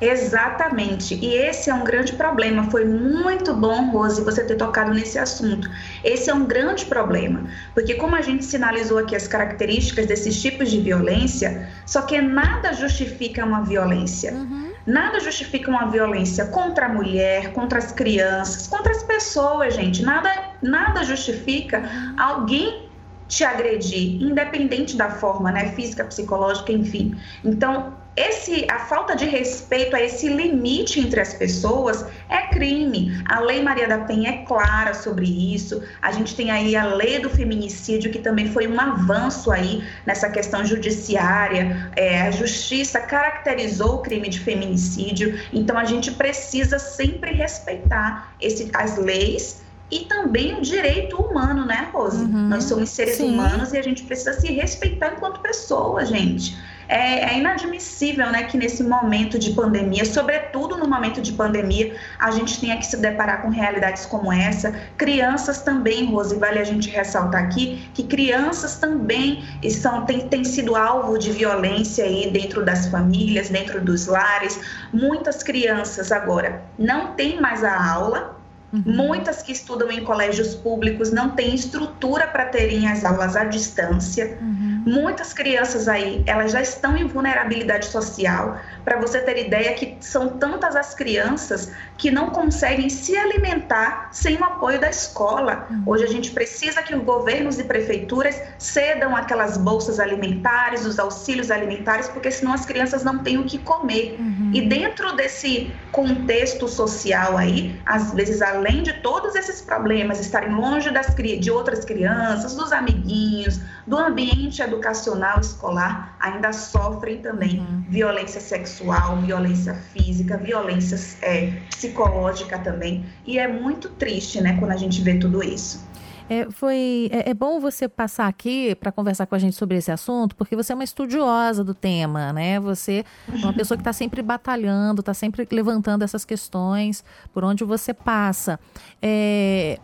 Exatamente. 0.00 1.14
E 1.14 1.34
esse 1.34 1.70
é 1.70 1.74
um 1.74 1.84
grande 1.84 2.12
problema. 2.14 2.70
Foi 2.70 2.84
muito 2.84 3.54
bom, 3.54 3.90
Rose, 3.90 4.22
você 4.22 4.44
ter 4.44 4.56
tocado 4.56 4.92
nesse 4.92 5.18
assunto. 5.18 5.70
Esse 6.04 6.28
é 6.30 6.34
um 6.34 6.44
grande 6.44 6.84
problema, 6.84 7.44
porque 7.74 7.94
como 7.94 8.14
a 8.14 8.20
gente 8.20 8.44
sinalizou 8.44 8.98
aqui 8.98 9.16
as 9.16 9.26
características 9.26 10.06
desses 10.06 10.40
tipos 10.40 10.70
de 10.70 10.80
violência, 10.80 11.68
só 11.86 12.02
que 12.02 12.20
nada 12.20 12.72
justifica 12.72 13.44
uma 13.44 13.62
violência. 13.62 14.32
Uhum. 14.32 14.72
Nada 14.86 15.18
justifica 15.18 15.68
uma 15.70 15.86
violência 15.90 16.46
contra 16.46 16.86
a 16.86 16.88
mulher, 16.88 17.52
contra 17.52 17.78
as 17.78 17.90
crianças, 17.90 18.68
contra 18.68 18.92
as 18.92 19.02
pessoas, 19.02 19.74
gente. 19.74 20.02
Nada, 20.02 20.30
nada 20.62 21.02
justifica 21.02 21.80
uhum. 21.80 22.14
alguém 22.20 22.86
te 23.26 23.42
agredir, 23.42 24.22
independente 24.22 24.96
da 24.96 25.10
forma, 25.10 25.50
né, 25.50 25.72
física, 25.72 26.04
psicológica, 26.04 26.70
enfim. 26.70 27.16
Então, 27.44 27.94
esse, 28.16 28.66
a 28.70 28.78
falta 28.78 29.14
de 29.14 29.26
respeito 29.26 29.94
a 29.94 30.00
esse 30.00 30.26
limite 30.28 31.00
entre 31.00 31.20
as 31.20 31.34
pessoas 31.34 32.06
é 32.30 32.46
crime. 32.48 33.22
A 33.26 33.40
Lei 33.40 33.62
Maria 33.62 33.86
da 33.86 33.98
Penha 33.98 34.30
é 34.30 34.36
clara 34.44 34.94
sobre 34.94 35.26
isso. 35.26 35.82
A 36.00 36.10
gente 36.12 36.34
tem 36.34 36.50
aí 36.50 36.74
a 36.74 36.86
Lei 36.86 37.18
do 37.18 37.28
Feminicídio, 37.28 38.10
que 38.10 38.18
também 38.18 38.50
foi 38.50 38.66
um 38.66 38.80
avanço 38.80 39.50
aí 39.50 39.84
nessa 40.06 40.30
questão 40.30 40.64
judiciária. 40.64 41.90
É, 41.94 42.22
a 42.22 42.30
Justiça 42.30 43.00
caracterizou 43.00 43.96
o 43.96 43.98
crime 43.98 44.30
de 44.30 44.40
feminicídio. 44.40 45.38
Então, 45.52 45.76
a 45.76 45.84
gente 45.84 46.10
precisa 46.12 46.78
sempre 46.78 47.32
respeitar 47.32 48.34
esse, 48.40 48.70
as 48.72 48.96
leis 48.96 49.62
e 49.90 50.00
também 50.00 50.58
o 50.58 50.62
direito 50.62 51.16
humano, 51.16 51.64
né, 51.64 51.88
Rose? 51.92 52.24
Uhum, 52.24 52.48
Nós 52.48 52.64
somos 52.64 52.90
seres 52.90 53.16
sim. 53.16 53.34
humanos 53.34 53.72
e 53.72 53.78
a 53.78 53.82
gente 53.82 54.02
precisa 54.04 54.32
se 54.32 54.50
respeitar 54.52 55.14
enquanto 55.16 55.40
pessoa, 55.40 56.04
gente. 56.04 56.56
É, 56.88 57.34
é, 57.34 57.38
inadmissível 57.38 58.30
né, 58.30 58.44
que 58.44 58.56
nesse 58.56 58.82
momento 58.82 59.38
de 59.38 59.52
pandemia, 59.52 60.04
sobretudo 60.04 60.76
no 60.76 60.88
momento 60.88 61.20
de 61.20 61.32
pandemia, 61.32 61.96
a 62.18 62.30
gente 62.30 62.60
tenha 62.60 62.76
que 62.76 62.86
se 62.86 62.96
deparar 62.96 63.42
com 63.42 63.48
realidades 63.48 64.06
como 64.06 64.32
essa. 64.32 64.72
Crianças 64.96 65.62
também, 65.62 66.06
Rose, 66.06 66.36
vale 66.36 66.58
a 66.58 66.64
gente 66.64 66.88
ressaltar 66.88 67.42
aqui 67.44 67.88
que 67.92 68.04
crianças 68.04 68.76
também 68.76 69.44
são, 69.70 70.04
têm, 70.04 70.28
têm 70.28 70.44
sido 70.44 70.76
alvo 70.76 71.18
de 71.18 71.32
violência 71.32 72.04
aí 72.04 72.30
dentro 72.30 72.64
das 72.64 72.86
famílias, 72.86 73.48
dentro 73.48 73.80
dos 73.80 74.06
lares. 74.06 74.60
Muitas 74.92 75.42
crianças 75.42 76.12
agora 76.12 76.62
não 76.78 77.14
têm 77.14 77.40
mais 77.40 77.64
a 77.64 77.92
aula, 77.92 78.36
Uhum. 78.72 78.82
Muitas 78.84 79.42
que 79.42 79.52
estudam 79.52 79.90
em 79.90 80.02
colégios 80.02 80.54
públicos 80.54 81.12
não 81.12 81.30
têm 81.30 81.54
estrutura 81.54 82.26
para 82.26 82.46
terem 82.46 82.88
as 82.88 83.04
aulas 83.04 83.36
à 83.36 83.44
distância. 83.44 84.38
Uhum. 84.40 84.65
Muitas 84.86 85.32
crianças 85.32 85.88
aí, 85.88 86.22
elas 86.26 86.52
já 86.52 86.62
estão 86.62 86.96
em 86.96 87.08
vulnerabilidade 87.08 87.86
social. 87.86 88.60
Para 88.84 89.00
você 89.00 89.20
ter 89.20 89.36
ideia 89.36 89.74
que 89.74 89.96
são 90.00 90.38
tantas 90.38 90.76
as 90.76 90.94
crianças 90.94 91.72
que 91.98 92.08
não 92.08 92.30
conseguem 92.30 92.88
se 92.88 93.16
alimentar 93.16 94.10
sem 94.12 94.36
o 94.36 94.44
apoio 94.44 94.80
da 94.80 94.88
escola. 94.88 95.66
Uhum. 95.68 95.82
Hoje 95.86 96.04
a 96.04 96.06
gente 96.06 96.30
precisa 96.30 96.82
que 96.82 96.94
os 96.94 97.02
governos 97.02 97.58
e 97.58 97.64
prefeituras 97.64 98.40
cedam 98.58 99.16
aquelas 99.16 99.56
bolsas 99.56 99.98
alimentares, 99.98 100.86
os 100.86 101.00
auxílios 101.00 101.50
alimentares, 101.50 102.06
porque 102.06 102.30
senão 102.30 102.52
as 102.52 102.64
crianças 102.64 103.02
não 103.02 103.18
têm 103.18 103.38
o 103.38 103.44
que 103.44 103.58
comer. 103.58 104.16
Uhum. 104.46 104.50
E 104.54 104.62
dentro 104.62 105.14
desse 105.16 105.72
contexto 105.90 106.68
social 106.68 107.36
aí, 107.36 107.80
às 107.84 108.12
vezes 108.12 108.40
além 108.40 108.82
de 108.82 108.92
todos 109.00 109.34
esses 109.34 109.60
problemas 109.60 110.20
estarem 110.20 110.54
longe 110.54 110.90
das, 110.90 111.14
de 111.14 111.50
outras 111.50 111.84
crianças, 111.84 112.54
dos 112.54 112.72
amiguinhos, 112.72 113.60
do 113.86 113.96
ambiente 113.96 114.62
educacional 114.62 115.40
escolar, 115.40 116.16
ainda 116.20 116.52
sofrem 116.52 117.18
também 117.18 117.60
uhum. 117.60 117.84
violência 117.88 118.40
sexual, 118.40 119.16
violência 119.18 119.74
física, 119.92 120.36
violência 120.36 120.98
é, 121.22 121.52
psicológica 121.70 122.58
também. 122.58 123.04
E 123.26 123.38
é 123.38 123.48
muito 123.48 123.88
triste, 123.88 124.40
né, 124.40 124.56
quando 124.58 124.72
a 124.72 124.76
gente 124.76 125.00
vê 125.02 125.14
tudo 125.18 125.42
isso. 125.42 125.84
É, 126.28 126.50
foi, 126.50 127.08
é, 127.12 127.30
é, 127.30 127.34
bom 127.34 127.60
você 127.60 127.88
passar 127.88 128.26
aqui 128.26 128.74
para 128.74 128.90
conversar 128.90 129.26
com 129.26 129.34
a 129.36 129.38
gente 129.38 129.54
sobre 129.54 129.76
esse 129.76 129.92
assunto, 129.92 130.34
porque 130.34 130.56
você 130.56 130.72
é 130.72 130.74
uma 130.74 130.82
estudiosa 130.82 131.62
do 131.62 131.72
tema, 131.72 132.32
né? 132.32 132.58
Você 132.58 133.04
é 133.28 133.36
uma 133.36 133.52
pessoa 133.52 133.76
que 133.78 133.82
está 133.82 133.92
sempre 133.92 134.22
batalhando, 134.22 135.00
está 135.00 135.14
sempre 135.14 135.46
levantando 135.50 136.02
essas 136.02 136.24
questões 136.24 137.04
por 137.32 137.44
onde 137.44 137.62
você 137.62 137.94
passa. 137.94 138.58
É, 139.00 139.78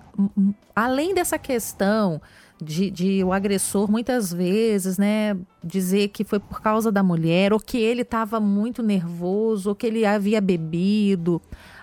além 0.75 1.14
dessa 1.14 1.38
questão 1.38 2.20
de, 2.61 2.90
de, 2.90 3.25
o 3.25 3.32
agressor 3.32 3.90
muitas 3.90 4.32
vezes, 4.32 4.96
né, 4.99 5.37
dizer 5.62 6.08
que 6.08 6.25
foi 6.25 6.38
por 6.38 6.61
causa 6.61 6.92
da 6.92 7.02
mulher, 7.02 7.52
ou 7.52 7.58
que 7.58 7.78
ele 7.78 8.02
estava 8.02 8.38
muito 8.40 8.82
nervoso, 8.82 9.70
ou 9.70 9.75
que 9.75 9.87
ele 9.87 10.04
havia 10.04 10.40
bebido 10.40 11.42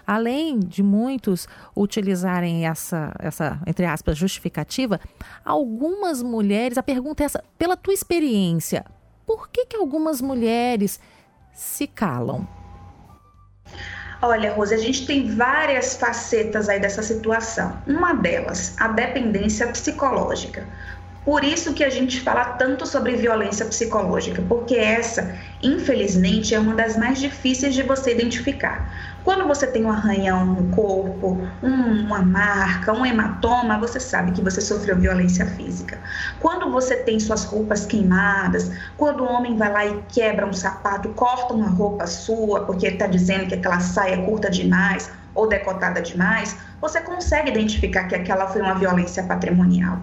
além 0.10 0.58
de 0.58 0.82
muitos 0.82 1.48
utilizarem 1.78 2.66
essa, 2.66 3.14
essa, 3.20 3.62
entre 3.68 3.86
aspas, 3.86 4.18
justificativa, 4.18 5.00
algumas 5.46 6.24
mulheres, 6.24 6.80
a 6.80 6.84
pergunta 6.84 7.22
é 7.22 7.26
essa, 7.26 7.44
pela 7.60 7.78
tua 7.78 7.94
experiência, 7.94 8.84
por 9.24 9.50
que, 9.50 9.68
que 9.68 9.78
algumas 9.78 10.20
mulheres 10.20 11.00
se 11.54 11.86
calam? 11.86 12.48
Olha, 14.20 14.52
Rose, 14.52 14.74
a 14.74 14.80
gente 14.80 15.06
tem 15.06 15.30
várias 15.30 15.96
facetas 15.96 16.68
aí 16.70 16.80
dessa 16.80 17.04
situação. 17.04 17.78
Uma 17.86 18.14
delas, 18.14 18.76
a 18.80 18.88
dependência 18.88 19.68
psicológica. 19.68 20.66
Por 21.24 21.44
isso 21.44 21.74
que 21.76 21.84
a 21.84 21.90
gente 21.90 22.20
fala 22.22 22.44
tanto 22.54 22.88
sobre 22.88 23.16
violência 23.16 23.64
psicológica, 23.66 24.42
porque 24.50 24.76
essa, 24.76 25.38
infelizmente, 25.62 26.56
é 26.56 26.60
uma 26.60 26.74
das 26.74 26.98
mais 26.98 27.20
difíceis 27.20 27.76
de 27.76 27.84
você 27.84 28.14
identificar. 28.14 29.09
Quando 29.24 29.48
você 29.48 29.68
tem 29.68 29.86
um 29.86 29.92
arranhão 29.92 30.46
no 30.46 30.76
corpo, 30.76 31.42
um, 31.62 32.06
uma 32.06 32.22
marca, 32.22 32.94
um 32.94 33.06
hematoma, 33.06 33.78
você 33.78 34.00
sabe 34.00 34.32
que 34.32 34.42
você 34.42 34.62
sofreu 34.62 34.98
violência 34.98 35.46
física. 35.46 36.00
Quando 36.40 36.72
você 36.72 36.96
tem 36.96 37.20
suas 37.20 37.44
roupas 37.44 37.86
queimadas, 37.86 38.72
quando 38.98 39.24
o 39.24 39.28
homem 39.28 39.58
vai 39.58 39.72
lá 39.72 39.86
e 39.86 40.02
quebra 40.10 40.46
um 40.46 40.54
sapato, 40.54 41.10
corta 41.10 41.54
uma 41.54 41.70
roupa 41.70 42.08
sua, 42.08 42.66
porque 42.66 42.86
ele 42.86 42.96
está 42.96 43.08
dizendo 43.08 43.48
que 43.48 43.56
aquela 43.56 43.80
saia 43.80 44.16
é 44.16 44.26
curta 44.26 44.50
demais 44.50 45.12
ou 45.36 45.48
decotada 45.48 46.02
demais, 46.02 46.58
você 46.82 47.02
consegue 47.02 47.50
identificar 47.50 48.06
que 48.08 48.16
aquela 48.16 48.48
foi 48.48 48.62
uma 48.62 48.76
violência 48.76 49.24
patrimonial 49.24 50.00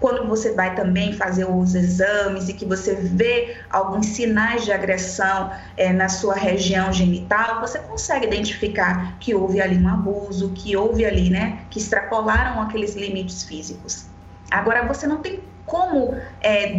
quando 0.00 0.26
você 0.28 0.52
vai 0.52 0.74
também 0.74 1.12
fazer 1.12 1.44
os 1.44 1.74
exames 1.74 2.48
e 2.48 2.52
que 2.52 2.64
você 2.64 2.94
vê 2.94 3.56
alguns 3.70 4.06
sinais 4.06 4.64
de 4.64 4.72
agressão 4.72 5.50
é, 5.76 5.92
na 5.92 6.08
sua 6.08 6.34
região 6.34 6.92
genital, 6.92 7.60
você 7.60 7.78
consegue 7.78 8.26
identificar 8.26 9.18
que 9.18 9.34
houve 9.34 9.60
ali 9.60 9.76
um 9.76 9.88
abuso, 9.88 10.52
que 10.54 10.76
houve 10.76 11.04
ali, 11.04 11.30
né, 11.30 11.60
que 11.70 11.78
extrapolaram 11.78 12.60
aqueles 12.60 12.94
limites 12.94 13.42
físicos. 13.44 14.06
Agora, 14.50 14.86
você 14.86 15.06
não 15.06 15.18
tem 15.18 15.40
como 15.64 16.16
é, 16.40 16.78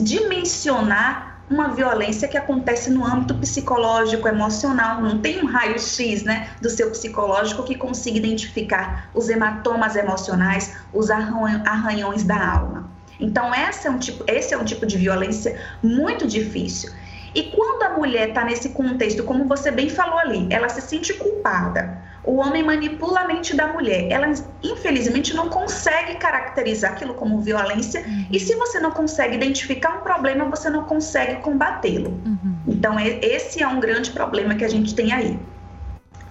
dimensionar 0.00 1.35
uma 1.48 1.68
violência 1.68 2.26
que 2.26 2.36
acontece 2.36 2.90
no 2.90 3.04
âmbito 3.04 3.34
psicológico, 3.36 4.26
emocional, 4.26 5.00
não 5.00 5.18
tem 5.18 5.42
um 5.42 5.46
raio-x 5.46 6.24
né, 6.24 6.50
do 6.60 6.68
seu 6.68 6.90
psicológico 6.90 7.62
que 7.62 7.76
consiga 7.76 8.18
identificar 8.18 9.10
os 9.14 9.28
hematomas 9.28 9.94
emocionais, 9.94 10.76
os 10.92 11.08
arranhões 11.10 12.24
da 12.24 12.52
alma. 12.52 12.90
Então, 13.18 13.54
esse 13.54 13.86
é 13.86 13.90
um 13.90 13.98
tipo, 13.98 14.24
esse 14.26 14.52
é 14.52 14.58
um 14.58 14.64
tipo 14.64 14.84
de 14.84 14.98
violência 14.98 15.58
muito 15.82 16.26
difícil. 16.26 16.90
E 17.34 17.44
quando 17.44 17.82
a 17.82 17.90
mulher 17.90 18.30
está 18.30 18.44
nesse 18.44 18.70
contexto, 18.70 19.22
como 19.22 19.44
você 19.44 19.70
bem 19.70 19.88
falou 19.88 20.18
ali, 20.18 20.46
ela 20.50 20.68
se 20.68 20.80
sente 20.80 21.12
culpada. 21.14 21.98
O 22.26 22.38
homem 22.38 22.64
manipula 22.64 23.20
a 23.20 23.26
mente 23.28 23.54
da 23.54 23.68
mulher. 23.68 24.10
Ela, 24.10 24.26
infelizmente, 24.60 25.32
não 25.32 25.48
consegue 25.48 26.16
caracterizar 26.16 26.92
aquilo 26.92 27.14
como 27.14 27.40
violência. 27.40 28.02
Uhum. 28.04 28.26
E 28.32 28.40
se 28.40 28.56
você 28.56 28.80
não 28.80 28.90
consegue 28.90 29.36
identificar 29.36 29.98
um 29.98 30.00
problema, 30.00 30.44
você 30.46 30.68
não 30.68 30.82
consegue 30.82 31.36
combatê-lo. 31.36 32.20
Uhum. 32.26 32.56
Então, 32.66 32.98
esse 32.98 33.62
é 33.62 33.68
um 33.68 33.78
grande 33.78 34.10
problema 34.10 34.56
que 34.56 34.64
a 34.64 34.68
gente 34.68 34.92
tem 34.92 35.12
aí. 35.12 35.38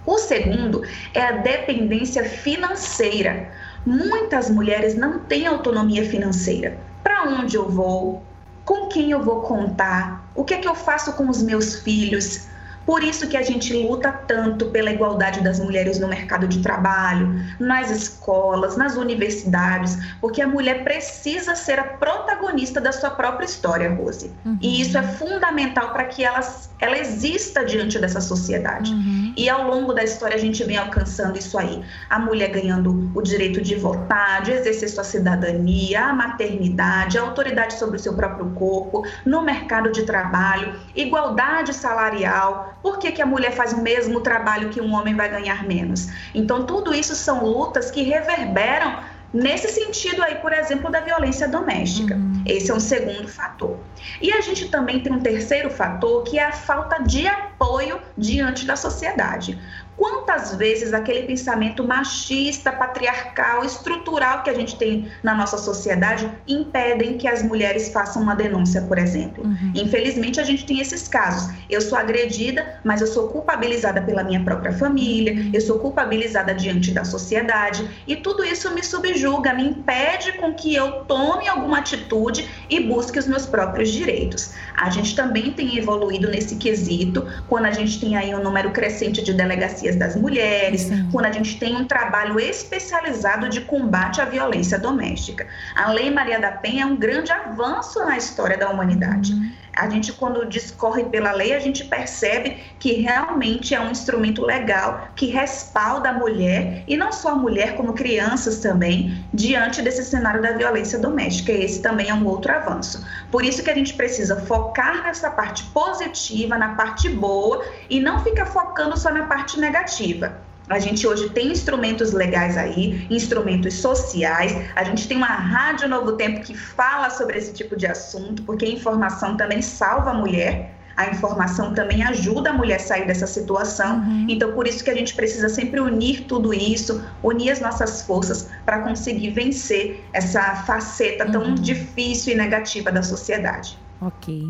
O 0.06 0.18
segundo 0.18 0.84
é 1.14 1.22
a 1.22 1.32
dependência 1.32 2.25
financeira. 2.25 3.50
Muitas 3.86 4.50
mulheres 4.50 4.96
não 4.96 5.20
têm 5.20 5.48
autonomia 5.48 6.04
financeira. 6.04 6.78
Para 7.02 7.24
onde 7.24 7.56
eu 7.56 7.70
vou? 7.70 8.22
Com 8.66 8.88
quem 8.88 9.12
eu 9.12 9.24
vou 9.24 9.42
contar? 9.42 10.30
O 10.36 10.44
que 10.44 10.56
é 10.56 10.58
que 10.58 10.68
eu 10.68 10.75
faço 10.75 11.14
com 11.14 11.30
os 11.30 11.42
meus 11.42 11.80
filhos? 11.80 12.48
Por 12.86 13.04
isso 13.04 13.27
que 13.27 13.36
a 13.36 13.42
gente 13.42 13.74
luta 13.74 14.12
tanto 14.12 14.68
pela 14.68 14.92
igualdade 14.92 15.42
das 15.42 15.60
mulheres 15.60 16.00
no 16.00 16.08
mercado 16.08 16.48
de 16.48 16.60
trabalho, 16.62 17.39
nas 17.60 17.89
escolas, 17.89 18.77
nas 18.77 18.96
universidades, 18.96 19.98
porque 20.22 20.42
a 20.42 20.48
mulher 20.48 20.84
precisa 20.84 21.56
ser 21.56 21.80
a 21.80 21.84
protagonista 21.84 22.80
da 22.80 22.92
sua 22.92 23.10
própria 23.10 23.46
história, 23.46 23.94
Rose. 23.94 24.32
Uhum. 24.46 24.58
E 24.62 24.82
isso 24.82 24.98
é 24.98 25.01
fundamental 25.04 25.92
para 25.92 26.06
que 26.06 26.24
ela, 26.24 26.39
ela 26.80 26.98
exista 26.98 27.65
diante 27.65 27.98
dessa 27.98 28.22
sociedade. 28.22 28.92
Uhum. 28.92 29.34
E 29.36 29.50
ao 29.50 29.68
longo 29.68 29.94
da 29.94 30.04
história 30.04 30.36
a 30.36 30.39
gente 30.39 30.63
vem 30.63 30.77
alcançando 30.77 31.38
isso 31.38 31.58
aí. 31.58 31.82
A 32.10 32.20
mulher 32.20 32.50
ganhando 32.50 33.12
o 33.15 33.22
direito 33.22 33.62
de 33.62 33.75
votar, 33.75 34.44
de 34.44 34.51
exercer 34.51 34.89
sua 34.89 35.04
cidadania, 35.04 36.06
a 36.06 36.13
maternidade, 36.13 37.18
a 37.18 37.22
autoridade 37.22 37.74
sobre 37.74 37.98
o 37.98 38.00
seu 38.00 38.13
próprio 38.13 38.51
corpo, 38.51 39.06
no 39.25 39.42
mercado 39.42 39.92
de 39.92 40.04
trabalho, 40.04 40.80
igualdade 40.96 41.74
salarial, 41.74 42.75
por 42.86 43.00
que, 43.00 43.12
que 43.12 43.20
a 43.20 43.25
mulher 43.25 43.51
faz 43.51 43.74
o 43.74 43.82
mesmo 43.82 44.22
trabalho 44.22 44.70
que 44.70 44.80
um 44.80 44.94
homem 44.94 45.15
vai 45.15 45.27
ganhar 45.27 45.63
menos? 45.63 46.08
Então, 46.36 46.68
tudo 46.68 46.94
isso 46.94 47.15
são 47.15 47.44
lutas 47.44 47.89
que 47.89 48.04
reverberam 48.04 49.00
nesse 49.34 49.70
sentido 49.70 50.22
aí, 50.22 50.36
por 50.36 50.54
exemplo, 50.54 50.92
da 50.92 51.00
violência 51.00 51.48
doméstica. 51.48 52.13
Uhum. 52.13 52.44
Esse 52.46 52.70
é 52.70 52.75
um 52.75 52.80
segundo 52.80 53.27
fator. 53.27 53.80
E 54.22 54.32
a 54.32 54.39
gente 54.39 54.70
também 54.70 55.00
tem 55.00 55.12
um 55.12 55.20
terceiro 55.20 55.72
fator, 55.72 56.24
que 56.25 56.38
é 56.38 56.46
a 56.46 56.51
falta 56.51 57.01
de 57.01 57.27
apoio 57.27 58.00
diante 58.15 58.68
da 58.68 58.75
sociedade. 58.75 59.60
Quantas 59.98 60.56
vezes 60.56 60.94
aquele 60.94 61.24
pensamento 61.24 61.84
machista, 61.84 62.72
patriarcal, 62.72 63.64
estrutural 63.64 64.44
que 64.44 64.50
a 64.50 64.54
gente 64.54 64.78
tem 64.78 65.10
na 65.24 65.34
nossa 65.34 65.58
sociedade 65.58 66.30
impedem 66.48 67.18
que 67.18 67.28
as 67.28 67.42
mulheres 67.42 67.90
façam 67.90 68.22
uma 68.22 68.36
denúncia, 68.36 68.82
por 68.82 68.98
exemplo? 68.98 69.46
Uhum. 69.46 69.72
Infelizmente, 69.74 70.40
a 70.40 70.44
gente 70.44 70.66
tem 70.66 70.80
esses 70.80 71.08
casos. 71.08 71.54
Eu 71.70 71.80
sou 71.80 71.98
agredida, 71.98 72.80
mas 72.84 73.00
eu 73.00 73.08
sou 73.08 73.30
culpabilizada 73.30 74.02
pela 74.02 74.24
minha 74.24 74.44
própria 74.44 74.74
família, 74.74 75.34
uhum. 75.34 75.52
eu 75.54 75.62
sou 75.62 75.80
culpabilizada 75.80 76.54
diante 76.54 76.92
da 76.92 77.06
sociedade, 77.06 77.90
e 78.06 78.18
tudo 78.18 78.44
isso 78.44 78.74
me 78.74 78.84
subjuga, 78.84 79.54
me 79.54 79.64
impede 79.64 80.34
com 80.34 80.54
que 80.54 80.75
eu 80.75 81.06
tome 81.06 81.48
alguma 81.48 81.80
atitude 81.80 82.50
e 82.69 82.79
busque 82.79 83.19
os 83.19 83.27
meus 83.27 83.45
próprios 83.45 83.91
direitos. 83.91 84.53
A 84.75 84.89
gente 84.89 85.15
também 85.15 85.51
tem 85.51 85.77
evoluído 85.77 86.29
nesse 86.29 86.55
quesito, 86.55 87.25
quando 87.48 87.65
a 87.65 87.72
gente 87.72 88.00
tem 88.00 88.15
aí 88.15 88.34
um 88.34 88.43
número 88.43 88.72
crescente 88.72 89.24
de 89.24 89.34
delegacias 89.34 89.95
das 89.95 90.15
mulheres, 90.15 90.81
Sim. 90.81 91.07
quando 91.12 91.25
a 91.25 91.31
gente 91.31 91.57
tem 91.60 91.75
um 91.75 91.86
trabalho 91.86 92.39
especializado 92.39 93.50
de 93.50 93.62
combate 93.62 94.22
à 94.22 94.25
violência 94.25 94.77
doméstica. 94.77 95.48
A 95.75 95.91
Lei 95.91 96.10
Maria 96.12 96.39
da 96.39 96.51
Penha 96.51 96.83
é 96.83 96.85
um 96.85 96.96
grande 96.96 97.31
avanço 97.31 98.00
na 98.00 98.18
história 98.18 98.57
da 98.57 98.70
humanidade. 98.70 99.33
Uhum 99.33 99.66
a 99.75 99.90
gente, 99.90 100.13
quando 100.13 100.46
discorre 100.46 101.03
pela 101.03 101.33
lei, 101.33 101.53
a 101.53 101.59
gente 101.59 101.83
percebe 101.83 102.57
que 102.79 102.94
realmente 102.94 103.75
é 103.75 103.81
um 103.81 103.92
instrumento 103.92 104.42
legal 104.44 105.09
que 105.16 105.25
respalda 105.27 106.09
a 106.09 106.13
mulher, 106.13 106.83
e 106.87 106.96
não 106.96 107.11
só 107.11 107.31
a 107.31 107.35
mulher, 107.35 107.75
como 107.75 107.94
crianças 107.94 108.59
também, 108.59 109.25
diante 109.33 109.81
desse 109.81 110.05
cenário 110.05 110.42
da 110.42 110.53
violência 110.53 110.98
doméstica. 110.98 111.51
Esse 111.51 111.81
também 111.81 112.09
é 112.09 112.13
um 112.13 112.25
outro 112.25 112.53
avanço. 112.55 113.05
Por 113.31 113.44
isso 113.44 113.63
que 113.63 113.70
a 113.70 113.75
gente 113.75 113.94
precisa 113.94 114.41
focar 114.41 115.03
nessa 115.03 115.29
parte 115.29 115.63
positiva, 115.65 116.57
na 116.57 116.75
parte 116.75 117.09
boa, 117.09 117.63
e 117.89 118.00
não 118.00 118.24
ficar 118.24 118.46
focando 118.46 118.98
só 118.98 119.11
na 119.11 119.24
parte 119.25 119.59
negativa. 119.59 120.37
A 120.68 120.79
gente 120.79 121.05
hoje 121.05 121.29
tem 121.29 121.51
instrumentos 121.51 122.11
legais 122.11 122.57
aí, 122.57 123.05
instrumentos 123.09 123.75
sociais. 123.75 124.55
A 124.75 124.83
gente 124.83 125.07
tem 125.07 125.15
uma 125.15 125.27
Rádio 125.27 125.87
Novo 125.87 126.13
Tempo 126.13 126.41
que 126.41 126.57
fala 126.57 127.11
sobre 127.11 127.37
esse 127.37 127.53
tipo 127.53 127.75
de 127.75 127.85
assunto, 127.85 128.41
porque 128.41 128.65
informação 128.65 129.37
também 129.37 129.61
salva 129.61 130.09
a 130.09 130.13
mulher. 130.13 130.75
A 130.96 131.10
informação 131.10 131.74
também 131.74 132.03
ajuda 132.03 132.51
a 132.51 132.53
mulher 132.53 132.75
a 132.75 132.79
sair 132.79 133.05
dessa 133.05 133.27
situação. 133.27 134.00
Uhum. 134.00 134.27
Então, 134.29 134.53
por 134.53 134.68
isso 134.68 134.84
que 134.84 134.90
a 134.90 134.96
gente 134.96 135.14
precisa 135.14 135.50
sempre 135.50 135.79
unir 135.79 136.25
tudo 136.25 136.53
isso, 136.53 137.03
unir 137.22 137.51
as 137.51 137.60
nossas 137.60 138.01
forças 138.03 138.50
para 138.66 138.79
conseguir 138.79 139.31
vencer 139.31 140.03
essa 140.14 140.55
faceta 140.55 141.29
tão 141.29 141.44
uhum. 141.44 141.55
difícil 141.55 142.34
e 142.34 142.38
negativa 142.38 142.92
da 142.92 143.03
sociedade. 143.03 143.77
Ok. 144.01 144.50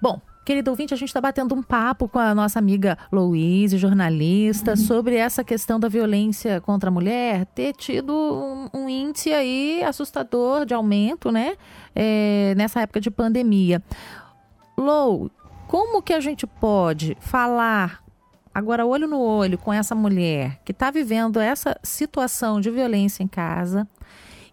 Bom, 0.00 0.20
Querido 0.46 0.70
ouvinte, 0.70 0.94
a 0.94 0.96
gente 0.96 1.08
está 1.08 1.20
batendo 1.20 1.56
um 1.56 1.62
papo 1.62 2.08
com 2.08 2.20
a 2.20 2.32
nossa 2.32 2.56
amiga 2.56 2.96
Louise, 3.10 3.76
jornalista, 3.76 4.70
uhum. 4.70 4.76
sobre 4.76 5.16
essa 5.16 5.42
questão 5.42 5.80
da 5.80 5.88
violência 5.88 6.60
contra 6.60 6.88
a 6.88 6.92
mulher 6.92 7.46
ter 7.46 7.72
tido 7.72 8.12
um, 8.14 8.68
um 8.72 8.88
índice 8.88 9.32
aí 9.32 9.82
assustador 9.82 10.64
de 10.64 10.72
aumento, 10.72 11.32
né? 11.32 11.56
É, 11.92 12.54
nessa 12.56 12.80
época 12.80 13.00
de 13.00 13.10
pandemia. 13.10 13.82
Lou, 14.78 15.28
como 15.66 16.02
que 16.02 16.12
a 16.12 16.20
gente 16.20 16.46
pode 16.46 17.16
falar 17.20 18.02
agora 18.54 18.86
olho 18.86 19.06
no 19.06 19.20
olho 19.20 19.58
com 19.58 19.72
essa 19.72 19.94
mulher 19.94 20.60
que 20.64 20.72
está 20.72 20.90
vivendo 20.90 21.38
essa 21.38 21.78
situação 21.82 22.60
de 22.60 22.70
violência 22.70 23.22
em 23.22 23.28
casa? 23.28 23.86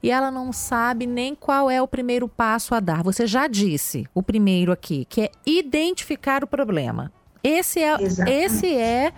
e 0.03 0.11
ela 0.11 0.29
não 0.29 0.51
sabe 0.51 1.07
nem 1.07 1.33
qual 1.33 1.71
é 1.71 1.81
o 1.81 1.87
primeiro 1.87 2.27
passo 2.27 2.75
a 2.75 2.81
dar. 2.81 3.01
Você 3.01 3.25
já 3.25 3.47
disse 3.47 4.05
o 4.13 4.21
primeiro 4.21 4.69
aqui, 4.69 5.05
que 5.05 5.21
é 5.21 5.31
identificar 5.45 6.43
o 6.43 6.47
problema. 6.47 7.09
Esse 7.41 7.79
é, 7.79 7.95
esse 8.27 8.75
é 8.75 9.13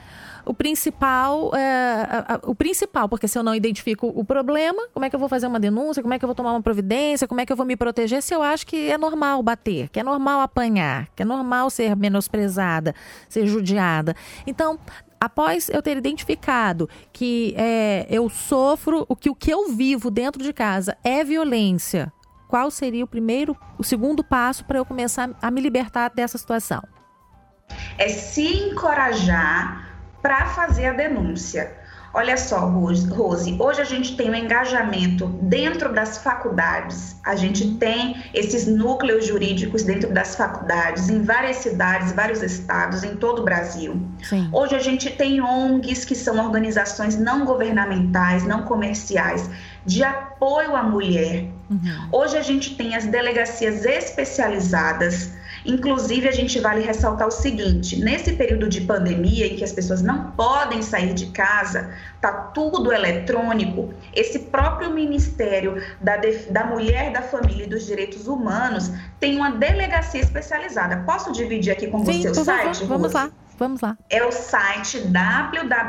o 0.46 0.54
principal, 0.54 1.52
é, 1.56 2.40
o 2.44 2.54
principal, 2.54 3.10
porque 3.10 3.28
se 3.28 3.38
eu 3.38 3.44
não 3.44 3.56
identifico 3.56 4.08
o 4.08 4.24
problema, 4.24 4.88
como 4.94 5.06
é 5.06 5.10
que 5.10 5.16
eu 5.16 5.20
vou 5.20 5.28
fazer 5.28 5.48
uma 5.48 5.60
denúncia? 5.60 6.02
Como 6.02 6.14
é 6.14 6.20
que 6.20 6.26
eu 6.26 6.28
vou 6.28 6.36
tomar 6.36 6.52
uma 6.52 6.62
providência? 6.62 7.28
Como 7.28 7.42
é 7.42 7.46
que 7.46 7.52
eu 7.52 7.58
vou 7.58 7.66
me 7.66 7.76
proteger? 7.76 8.22
Se 8.22 8.34
eu 8.34 8.44
acho 8.44 8.66
que 8.68 8.90
é 8.90 8.98
normal 8.98 9.42
bater, 9.42 9.90
que 9.90 10.00
é 10.00 10.04
normal 10.04 10.42
apanhar, 10.42 11.08
que 11.16 11.24
é 11.24 11.26
normal 11.26 11.70
ser 11.70 11.96
menosprezada, 11.96 12.94
ser 13.28 13.48
judiada. 13.48 14.16
Então, 14.46 14.80
após 15.20 15.70
eu 15.70 15.82
ter 15.82 15.98
identificado 15.98 16.88
que 17.12 17.54
é, 17.58 18.06
eu 18.10 18.30
sofro, 18.30 19.06
o 19.10 19.16
que 19.16 19.30
o 19.30 19.36
que 19.36 19.52
eu 19.52 19.70
vivo 19.70 20.12
dentro 20.12 20.44
de 20.44 20.54
casa 20.54 20.96
é 21.04 21.24
violência, 21.24 22.12
qual 22.48 22.70
seria 22.70 23.04
o 23.04 23.08
primeiro, 23.08 23.58
o 23.78 23.84
segundo 23.84 24.24
passo 24.24 24.64
para 24.66 24.78
eu 24.78 24.86
começar 24.86 25.30
a 25.42 25.50
me 25.50 25.60
libertar 25.60 26.10
dessa 26.10 26.38
situação? 26.38 26.82
É 27.98 28.08
se 28.10 28.70
encorajar 28.70 29.95
para 30.26 30.48
fazer 30.48 30.88
a 30.88 30.94
denúncia. 30.94 31.72
Olha 32.12 32.36
só, 32.36 32.62
Rose, 32.62 33.56
hoje 33.60 33.82
a 33.82 33.84
gente 33.84 34.18
tem 34.18 34.28
um 34.28 34.34
engajamento 34.34 35.28
dentro 35.44 35.94
das 35.94 36.18
faculdades, 36.18 37.18
a 37.24 37.36
gente 37.36 37.76
tem 37.76 38.24
esses 38.34 38.66
núcleos 38.66 39.28
jurídicos 39.28 39.84
dentro 39.84 40.12
das 40.12 40.36
faculdades, 40.36 41.10
em 41.10 41.22
várias 41.22 41.58
cidades, 41.58 42.12
vários 42.14 42.42
estados, 42.42 43.04
em 43.04 43.16
todo 43.18 43.44
o 43.44 43.46
Brasil. 43.46 44.02
Sim. 44.24 44.50
Hoje 44.52 44.74
a 44.74 44.80
gente 44.80 45.12
tem 45.12 45.42
ONGs, 45.42 46.06
que 46.06 46.16
são 46.16 46.44
organizações 46.44 47.16
não 47.16 47.46
governamentais, 47.46 48.44
não 48.48 48.64
comerciais, 48.64 49.48
de 49.86 50.04
apoio 50.04 50.76
à 50.76 50.82
mulher. 50.82 51.46
Uhum. 51.70 52.10
Hoje 52.12 52.36
a 52.36 52.42
gente 52.42 52.74
tem 52.76 52.96
as 52.96 53.06
delegacias 53.06 53.86
especializadas 53.86 55.36
Inclusive, 55.66 56.28
a 56.28 56.32
gente 56.32 56.60
vale 56.60 56.82
ressaltar 56.82 57.28
o 57.28 57.32
seguinte: 57.32 58.00
nesse 58.00 58.34
período 58.34 58.70
de 58.70 58.82
pandemia 58.82 59.48
em 59.48 59.56
que 59.56 59.64
as 59.64 59.72
pessoas 59.72 60.02
não 60.02 60.32
podem 60.32 60.82
sair 60.82 61.14
de 61.14 61.28
casa, 61.28 61.94
tá 62.22 62.32
tudo 62.32 62.92
eletrônico, 62.92 63.94
esse 64.14 64.40
próprio 64.40 64.92
Ministério 64.92 65.82
da, 66.00 66.20
da 66.52 66.66
Mulher, 66.66 67.12
da 67.12 67.22
Família 67.22 67.66
e 67.66 67.70
dos 67.70 67.86
Direitos 67.86 68.28
Humanos 68.28 68.92
tem 69.20 69.38
uma 69.38 69.52
delegacia 69.52 70.22
especializada. 70.22 70.98
Posso 71.06 71.32
dividir 71.32 71.72
aqui 71.72 71.88
com 71.88 72.06
Sim, 72.06 72.22
você 72.22 72.30
o 72.30 72.36
site? 72.36 72.80
Favor, 72.80 72.88
vamos 72.88 73.14
lá. 73.14 73.32
Vamos 73.58 73.82
lá. 73.82 73.98
É 74.10 74.24
o 74.24 74.32
site 74.32 75.00
www.gov.br 75.00 75.86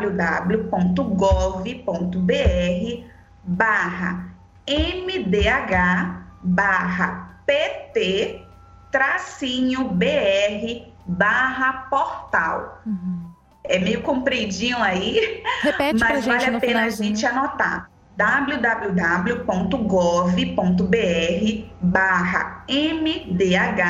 barra 3.43 4.31
mdh 4.67 6.27
barra 6.43 7.41
pt 7.47 8.46
tracinho 8.91 9.89
BR 9.89 10.87
barra 11.07 11.87
portal. 11.91 12.83
Uhum. 12.87 13.31
É 13.65 13.79
meio 13.79 14.03
compridinho 14.03 14.79
aí, 14.79 15.43
Repete 15.61 15.99
mas 15.99 16.25
vale 16.25 16.57
a 16.57 16.61
pena 16.61 16.85
a 16.85 16.89
gente 16.89 17.27
anotar 17.27 17.91
www.gov.br 18.17 19.37
barra 21.83 22.65
mdh 22.69 23.83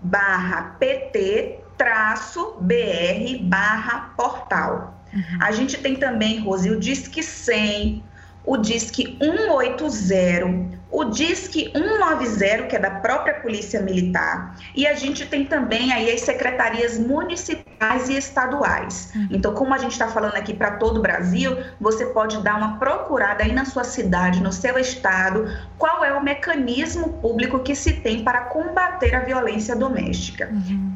barra 0.00 0.76
pt 0.78 1.60
traço 1.76 2.56
br 2.60 3.42
barra 3.42 4.12
portal. 4.16 4.94
Uhum. 5.12 5.38
A 5.40 5.50
gente 5.50 5.76
tem 5.78 5.96
também, 5.96 6.38
Rose, 6.40 6.70
o 6.70 6.78
Disque 6.78 7.22
100, 7.22 8.02
o 8.44 8.56
Disque 8.56 9.18
180, 9.20 10.79
o 10.90 11.04
Disque 11.04 11.70
190, 11.72 12.66
que 12.66 12.76
é 12.76 12.78
da 12.78 12.90
própria 12.90 13.34
Polícia 13.34 13.80
Militar, 13.80 14.56
e 14.74 14.86
a 14.86 14.94
gente 14.94 15.24
tem 15.26 15.44
também 15.44 15.92
aí 15.92 16.10
as 16.10 16.22
secretarias 16.22 16.98
municipais 16.98 18.08
e 18.08 18.16
estaduais. 18.16 19.12
Uhum. 19.14 19.28
Então, 19.30 19.54
como 19.54 19.72
a 19.72 19.78
gente 19.78 19.92
está 19.92 20.08
falando 20.08 20.34
aqui 20.34 20.52
para 20.52 20.72
todo 20.72 20.98
o 20.98 21.02
Brasil, 21.02 21.56
você 21.80 22.06
pode 22.06 22.42
dar 22.42 22.56
uma 22.56 22.78
procurada 22.78 23.44
aí 23.44 23.52
na 23.52 23.64
sua 23.64 23.84
cidade, 23.84 24.42
no 24.42 24.52
seu 24.52 24.78
estado, 24.78 25.46
qual 25.78 26.04
é 26.04 26.12
o 26.12 26.22
mecanismo 26.22 27.14
público 27.14 27.60
que 27.60 27.74
se 27.74 27.92
tem 27.94 28.24
para 28.24 28.42
combater 28.42 29.14
a 29.14 29.20
violência 29.20 29.76
doméstica. 29.76 30.48
Uhum. 30.50 30.89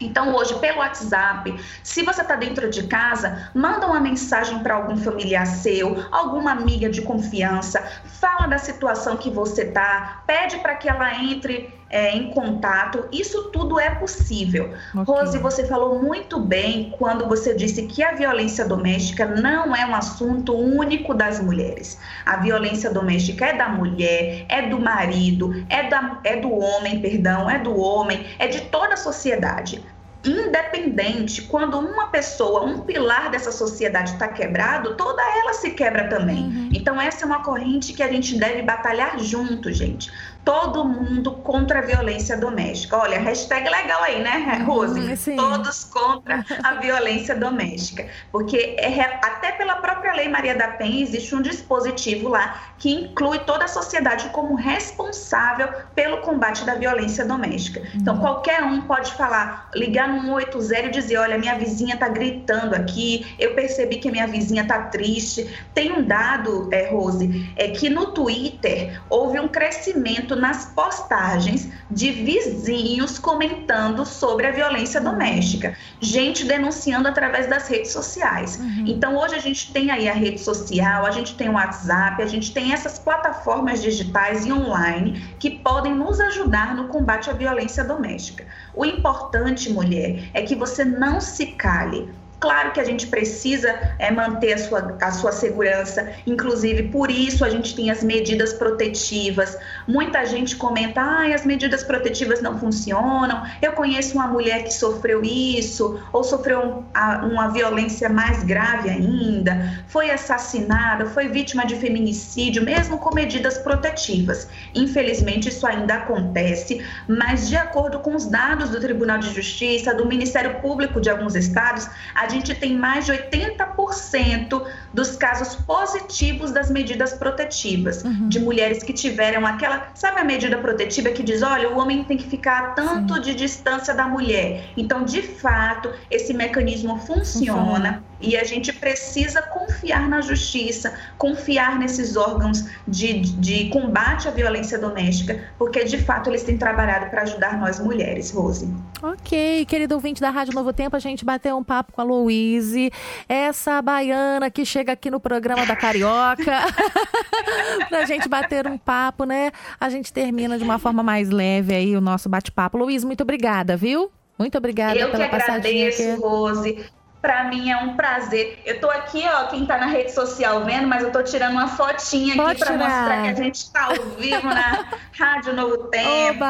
Então, 0.00 0.34
hoje, 0.34 0.58
pelo 0.58 0.78
WhatsApp, 0.78 1.54
se 1.82 2.02
você 2.02 2.22
está 2.22 2.36
dentro 2.36 2.68
de 2.70 2.86
casa, 2.86 3.50
manda 3.54 3.86
uma 3.86 4.00
mensagem 4.00 4.58
para 4.60 4.74
algum 4.74 4.96
familiar 4.96 5.46
seu, 5.46 5.96
alguma 6.10 6.52
amiga 6.52 6.88
de 6.88 7.02
confiança, 7.02 7.80
fala 8.04 8.46
da 8.46 8.58
situação 8.58 9.16
que 9.16 9.30
você 9.30 9.62
está, 9.62 10.22
pede 10.26 10.58
para 10.58 10.74
que 10.74 10.88
ela 10.88 11.14
entre 11.22 11.75
é, 11.88 12.16
em 12.16 12.30
contato. 12.30 13.06
Isso 13.12 13.50
tudo 13.50 13.78
é 13.78 13.90
possível. 13.90 14.74
Okay. 14.94 15.04
Rose, 15.04 15.38
você 15.38 15.66
falou 15.66 16.02
muito 16.02 16.40
bem 16.40 16.94
quando 16.98 17.26
você 17.26 17.54
disse 17.54 17.86
que 17.86 18.02
a 18.02 18.12
violência 18.12 18.64
doméstica 18.64 19.26
não 19.26 19.74
é 19.74 19.86
um 19.86 19.94
assunto 19.94 20.54
único 20.54 21.14
das 21.14 21.40
mulheres. 21.40 21.98
A 22.24 22.36
violência 22.38 22.90
doméstica 22.90 23.46
é 23.46 23.56
da 23.56 23.68
mulher, 23.68 24.46
é 24.48 24.62
do 24.62 24.78
marido, 24.78 25.64
é, 25.68 25.88
da, 25.88 26.20
é 26.24 26.36
do 26.36 26.52
homem, 26.52 27.00
perdão, 27.00 27.48
é 27.48 27.58
do 27.58 27.78
homem, 27.78 28.26
é 28.38 28.48
de 28.48 28.62
toda 28.62 28.94
a 28.94 28.96
sociedade 28.96 29.84
independente, 30.30 31.42
quando 31.42 31.78
uma 31.78 32.08
pessoa, 32.08 32.64
um 32.64 32.80
pilar 32.80 33.30
dessa 33.30 33.52
sociedade 33.52 34.12
está 34.12 34.28
quebrado, 34.28 34.96
toda 34.96 35.22
ela 35.22 35.52
se 35.52 35.70
quebra 35.70 36.08
também. 36.08 36.44
Uhum. 36.44 36.70
Então, 36.72 37.00
essa 37.00 37.24
é 37.24 37.26
uma 37.26 37.42
corrente 37.42 37.92
que 37.92 38.02
a 38.02 38.08
gente 38.08 38.38
deve 38.38 38.62
batalhar 38.62 39.18
junto, 39.18 39.72
gente 39.72 40.10
todo 40.46 40.84
mundo 40.84 41.32
contra 41.32 41.80
a 41.80 41.82
violência 41.82 42.36
doméstica. 42.36 42.96
Olha, 42.96 43.18
hashtag 43.18 43.68
legal 43.68 44.00
aí, 44.04 44.22
né, 44.22 44.60
uhum, 44.60 44.64
Rose? 44.64 45.16
Sim. 45.16 45.34
Todos 45.34 45.82
contra 45.82 46.44
a 46.62 46.74
violência 46.80 47.34
doméstica. 47.34 48.06
Porque 48.30 48.76
é, 48.78 49.18
até 49.24 49.50
pela 49.50 49.74
própria 49.74 50.14
Lei 50.14 50.28
Maria 50.28 50.54
da 50.54 50.68
Penha 50.68 51.02
existe 51.02 51.34
um 51.34 51.42
dispositivo 51.42 52.28
lá 52.28 52.60
que 52.78 52.92
inclui 52.92 53.40
toda 53.40 53.64
a 53.64 53.68
sociedade 53.68 54.28
como 54.28 54.54
responsável 54.54 55.68
pelo 55.96 56.18
combate 56.18 56.64
da 56.64 56.76
violência 56.76 57.24
doméstica. 57.24 57.82
Então, 57.92 58.14
uhum. 58.14 58.20
qualquer 58.20 58.62
um 58.62 58.82
pode 58.82 59.12
falar, 59.14 59.68
ligar 59.74 60.06
no 60.06 60.15
180 60.22 60.86
e 60.86 60.90
dizer, 60.90 61.16
olha, 61.18 61.38
minha 61.38 61.56
vizinha 61.58 61.94
está 61.94 62.08
gritando 62.08 62.74
aqui, 62.74 63.26
eu 63.38 63.54
percebi 63.54 63.96
que 63.96 64.10
minha 64.10 64.26
vizinha 64.26 64.62
está 64.62 64.82
triste. 64.84 65.48
Tem 65.74 65.92
um 65.92 66.02
dado, 66.02 66.68
é, 66.72 66.88
Rose, 66.88 67.50
é 67.56 67.68
que 67.68 67.88
no 67.88 68.06
Twitter 68.12 69.00
houve 69.08 69.38
um 69.40 69.48
crescimento 69.48 70.36
nas 70.36 70.66
postagens 70.66 71.70
de 71.90 72.10
vizinhos 72.10 73.18
comentando 73.18 74.04
sobre 74.04 74.46
a 74.46 74.50
violência 74.50 75.00
doméstica, 75.00 75.76
gente 76.00 76.44
denunciando 76.44 77.08
através 77.08 77.46
das 77.46 77.68
redes 77.68 77.92
sociais. 77.92 78.58
Uhum. 78.58 78.84
Então 78.86 79.16
hoje 79.16 79.34
a 79.34 79.40
gente 79.40 79.72
tem 79.72 79.90
aí 79.90 80.08
a 80.08 80.12
rede 80.12 80.40
social, 80.40 81.06
a 81.06 81.10
gente 81.10 81.34
tem 81.34 81.48
o 81.48 81.52
WhatsApp, 81.52 82.22
a 82.22 82.26
gente 82.26 82.52
tem 82.52 82.72
essas 82.72 82.98
plataformas 82.98 83.82
digitais 83.82 84.46
e 84.46 84.52
online 84.52 85.22
que 85.38 85.50
podem 85.50 85.94
nos 85.94 86.20
ajudar 86.20 86.74
no 86.74 86.88
combate 86.88 87.30
à 87.30 87.32
violência 87.32 87.84
doméstica. 87.84 88.44
O 88.74 88.84
importante, 88.84 89.72
mulher, 89.72 90.05
é 90.32 90.42
que 90.42 90.54
você 90.54 90.84
não 90.84 91.20
se 91.20 91.46
cale 91.46 92.08
Claro 92.38 92.72
que 92.72 92.80
a 92.80 92.84
gente 92.84 93.06
precisa 93.06 93.74
é, 93.98 94.10
manter 94.10 94.52
a 94.52 94.58
sua, 94.58 94.98
a 95.00 95.10
sua 95.10 95.32
segurança, 95.32 96.12
inclusive 96.26 96.84
por 96.84 97.10
isso 97.10 97.42
a 97.44 97.48
gente 97.48 97.74
tem 97.74 97.90
as 97.90 98.04
medidas 98.04 98.52
protetivas. 98.52 99.56
Muita 99.88 100.24
gente 100.26 100.54
comenta, 100.54 101.00
ah, 101.00 101.34
as 101.34 101.46
medidas 101.46 101.82
protetivas 101.82 102.42
não 102.42 102.58
funcionam. 102.58 103.42
Eu 103.62 103.72
conheço 103.72 104.14
uma 104.14 104.26
mulher 104.26 104.64
que 104.64 104.74
sofreu 104.74 105.22
isso, 105.24 105.98
ou 106.12 106.22
sofreu 106.22 106.84
uma 107.22 107.48
violência 107.48 108.08
mais 108.10 108.42
grave 108.42 108.90
ainda, 108.90 109.82
foi 109.88 110.10
assassinada, 110.10 111.06
foi 111.06 111.28
vítima 111.28 111.64
de 111.64 111.76
feminicídio, 111.76 112.62
mesmo 112.62 112.98
com 112.98 113.14
medidas 113.14 113.56
protetivas. 113.56 114.46
Infelizmente, 114.74 115.48
isso 115.48 115.66
ainda 115.66 115.94
acontece, 115.94 116.84
mas 117.08 117.48
de 117.48 117.56
acordo 117.56 118.00
com 118.00 118.14
os 118.14 118.26
dados 118.26 118.68
do 118.68 118.78
Tribunal 118.78 119.18
de 119.18 119.32
Justiça, 119.32 119.94
do 119.94 120.06
Ministério 120.06 120.60
Público 120.60 121.00
de 121.00 121.08
alguns 121.08 121.34
estados, 121.34 121.88
a 122.14 122.26
a 122.26 122.28
gente 122.36 122.54
tem 122.54 122.76
mais 122.76 123.06
de 123.06 123.12
80% 123.12 124.62
dos 124.92 125.16
casos 125.16 125.56
positivos 125.56 126.52
das 126.52 126.70
medidas 126.70 127.12
protetivas, 127.12 128.02
uhum. 128.04 128.28
de 128.28 128.40
mulheres 128.40 128.82
que 128.82 128.92
tiveram 128.92 129.46
aquela, 129.46 129.88
sabe 129.94 130.20
a 130.20 130.24
medida 130.24 130.56
protetiva 130.58 131.10
que 131.10 131.22
diz, 131.22 131.42
olha, 131.42 131.70
o 131.70 131.78
homem 131.78 132.04
tem 132.04 132.16
que 132.16 132.28
ficar 132.28 132.74
tanto 132.74 133.14
Sim. 133.14 133.20
de 133.20 133.34
distância 133.34 133.94
da 133.94 134.06
mulher. 134.06 134.70
Então, 134.76 135.04
de 135.04 135.22
fato, 135.22 135.92
esse 136.10 136.32
mecanismo 136.32 136.98
funciona. 136.98 137.62
funciona 137.62 138.15
e 138.20 138.36
a 138.36 138.44
gente 138.44 138.72
precisa 138.72 139.42
confiar 139.42 140.08
na 140.08 140.20
justiça, 140.20 140.94
confiar 141.18 141.78
nesses 141.78 142.16
órgãos 142.16 142.64
de, 142.86 143.20
de 143.20 143.68
combate 143.68 144.28
à 144.28 144.30
violência 144.30 144.78
doméstica, 144.78 145.44
porque 145.58 145.84
de 145.84 145.98
fato 145.98 146.30
eles 146.30 146.42
têm 146.42 146.56
trabalhado 146.56 147.10
para 147.10 147.22
ajudar 147.22 147.58
nós 147.58 147.78
mulheres, 147.78 148.30
Rose. 148.30 148.68
Ok, 149.02 149.66
querido 149.66 149.94
ouvinte 149.94 150.20
da 150.20 150.30
Rádio 150.30 150.54
Novo 150.54 150.72
Tempo, 150.72 150.96
a 150.96 150.98
gente 150.98 151.24
bateu 151.24 151.56
um 151.56 151.64
papo 151.64 151.92
com 151.92 152.00
a 152.00 152.04
Louise, 152.04 152.90
essa 153.28 153.80
baiana 153.82 154.50
que 154.50 154.64
chega 154.64 154.92
aqui 154.92 155.10
no 155.10 155.20
programa 155.20 155.66
da 155.66 155.76
Carioca, 155.76 156.44
para 157.88 157.98
a 157.98 158.04
gente 158.06 158.28
bater 158.28 158.66
um 158.66 158.78
papo, 158.78 159.24
né? 159.24 159.52
A 159.78 159.90
gente 159.90 160.12
termina 160.12 160.56
de 160.56 160.64
uma 160.64 160.78
forma 160.78 161.02
mais 161.02 161.28
leve 161.30 161.74
aí 161.74 161.96
o 161.96 162.00
nosso 162.00 162.28
bate-papo. 162.28 162.78
Louise, 162.78 163.04
muito 163.04 163.22
obrigada, 163.22 163.76
viu? 163.76 164.10
Muito 164.38 164.56
obrigada 164.58 164.98
Eu 164.98 165.10
pela 165.10 165.28
que 165.28 165.34
agradeço, 165.34 166.02
aqui. 166.02 166.20
Rose. 166.20 166.86
Para 167.26 167.42
mim 167.42 167.68
é 167.68 167.76
um 167.76 167.96
prazer. 167.96 168.56
Eu 168.64 168.80
tô 168.80 168.88
aqui, 168.88 169.24
ó, 169.26 169.48
quem 169.48 169.66
tá 169.66 169.78
na 169.78 169.86
rede 169.86 170.12
social 170.12 170.64
vendo, 170.64 170.86
mas 170.86 171.02
eu 171.02 171.10
tô 171.10 171.24
tirando 171.24 171.54
uma 171.54 171.66
fotinha 171.66 172.36
Pode 172.36 172.52
aqui 172.52 172.60
para 172.60 172.78
mostrar 172.78 173.22
que 173.22 173.28
a 173.28 173.34
gente 173.34 173.72
tá 173.72 173.86
ao 173.86 174.16
vivo 174.16 174.46
na 174.46 174.86
Rádio 175.18 175.52
Novo 175.52 175.76
Tempo. 175.88 176.44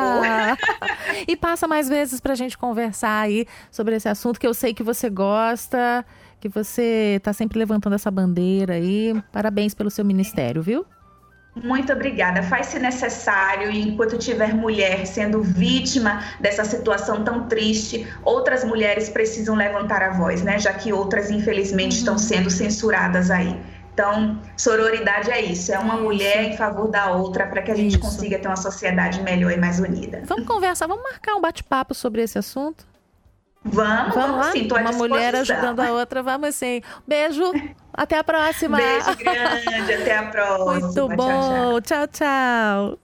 E 1.26 1.34
passa 1.34 1.66
mais 1.66 1.88
vezes 1.88 2.20
pra 2.20 2.34
gente 2.34 2.58
conversar 2.58 3.22
aí 3.22 3.46
sobre 3.70 3.96
esse 3.96 4.06
assunto 4.06 4.38
que 4.38 4.46
eu 4.46 4.52
sei 4.52 4.74
que 4.74 4.82
você 4.82 5.08
gosta, 5.08 6.04
que 6.38 6.48
você 6.48 7.22
tá 7.22 7.32
sempre 7.32 7.58
levantando 7.58 7.94
essa 7.94 8.10
bandeira 8.10 8.74
aí. 8.74 9.18
Parabéns 9.32 9.72
pelo 9.72 9.90
seu 9.90 10.04
ministério, 10.04 10.62
viu? 10.62 10.84
Muito 11.62 11.92
obrigada. 11.92 12.42
Faz-se 12.42 12.78
necessário, 12.78 13.70
e 13.70 13.80
enquanto 13.80 14.18
tiver 14.18 14.54
mulher 14.54 15.06
sendo 15.06 15.42
vítima 15.42 16.22
dessa 16.38 16.64
situação 16.64 17.24
tão 17.24 17.48
triste, 17.48 18.06
outras 18.22 18.62
mulheres 18.62 19.08
precisam 19.08 19.54
levantar 19.54 20.02
a 20.02 20.10
voz, 20.10 20.42
né? 20.42 20.58
Já 20.58 20.72
que 20.74 20.92
outras, 20.92 21.30
infelizmente, 21.30 21.92
uhum. 21.92 21.98
estão 21.98 22.18
sendo 22.18 22.50
censuradas 22.50 23.30
aí. 23.30 23.58
Então, 23.94 24.38
sororidade 24.58 25.30
é 25.30 25.42
isso, 25.42 25.72
é 25.72 25.78
uma 25.78 25.96
mulher 25.96 26.44
em 26.44 26.54
favor 26.54 26.86
da 26.88 27.12
outra 27.12 27.46
para 27.46 27.62
que 27.62 27.70
a 27.70 27.74
gente 27.74 27.92
isso. 27.92 28.00
consiga 28.00 28.38
ter 28.38 28.46
uma 28.46 28.56
sociedade 28.56 29.22
melhor 29.22 29.50
e 29.50 29.56
mais 29.56 29.80
unida. 29.80 30.20
Vamos 30.26 30.46
conversar, 30.46 30.86
vamos 30.86 31.02
marcar 31.02 31.34
um 31.34 31.40
bate-papo 31.40 31.94
sobre 31.94 32.20
esse 32.20 32.38
assunto? 32.38 32.84
Vamos, 33.72 34.14
vamos, 34.14 34.36
lá? 34.36 34.52
sim, 34.52 34.68
Uma 34.70 34.92
mulher 34.92 35.34
ajudando 35.34 35.80
a 35.80 35.92
outra, 35.92 36.22
vamos 36.22 36.54
sim. 36.54 36.80
Beijo, 37.06 37.52
até 37.92 38.18
a 38.18 38.24
próxima. 38.24 38.76
Beijo 38.76 39.16
grande, 39.16 39.92
até 39.94 40.16
a 40.16 40.22
próxima. 40.24 40.80
Muito 40.80 41.08
bom, 41.08 41.80
tchau, 41.80 42.06
tchau. 42.06 42.06
tchau. 42.08 42.94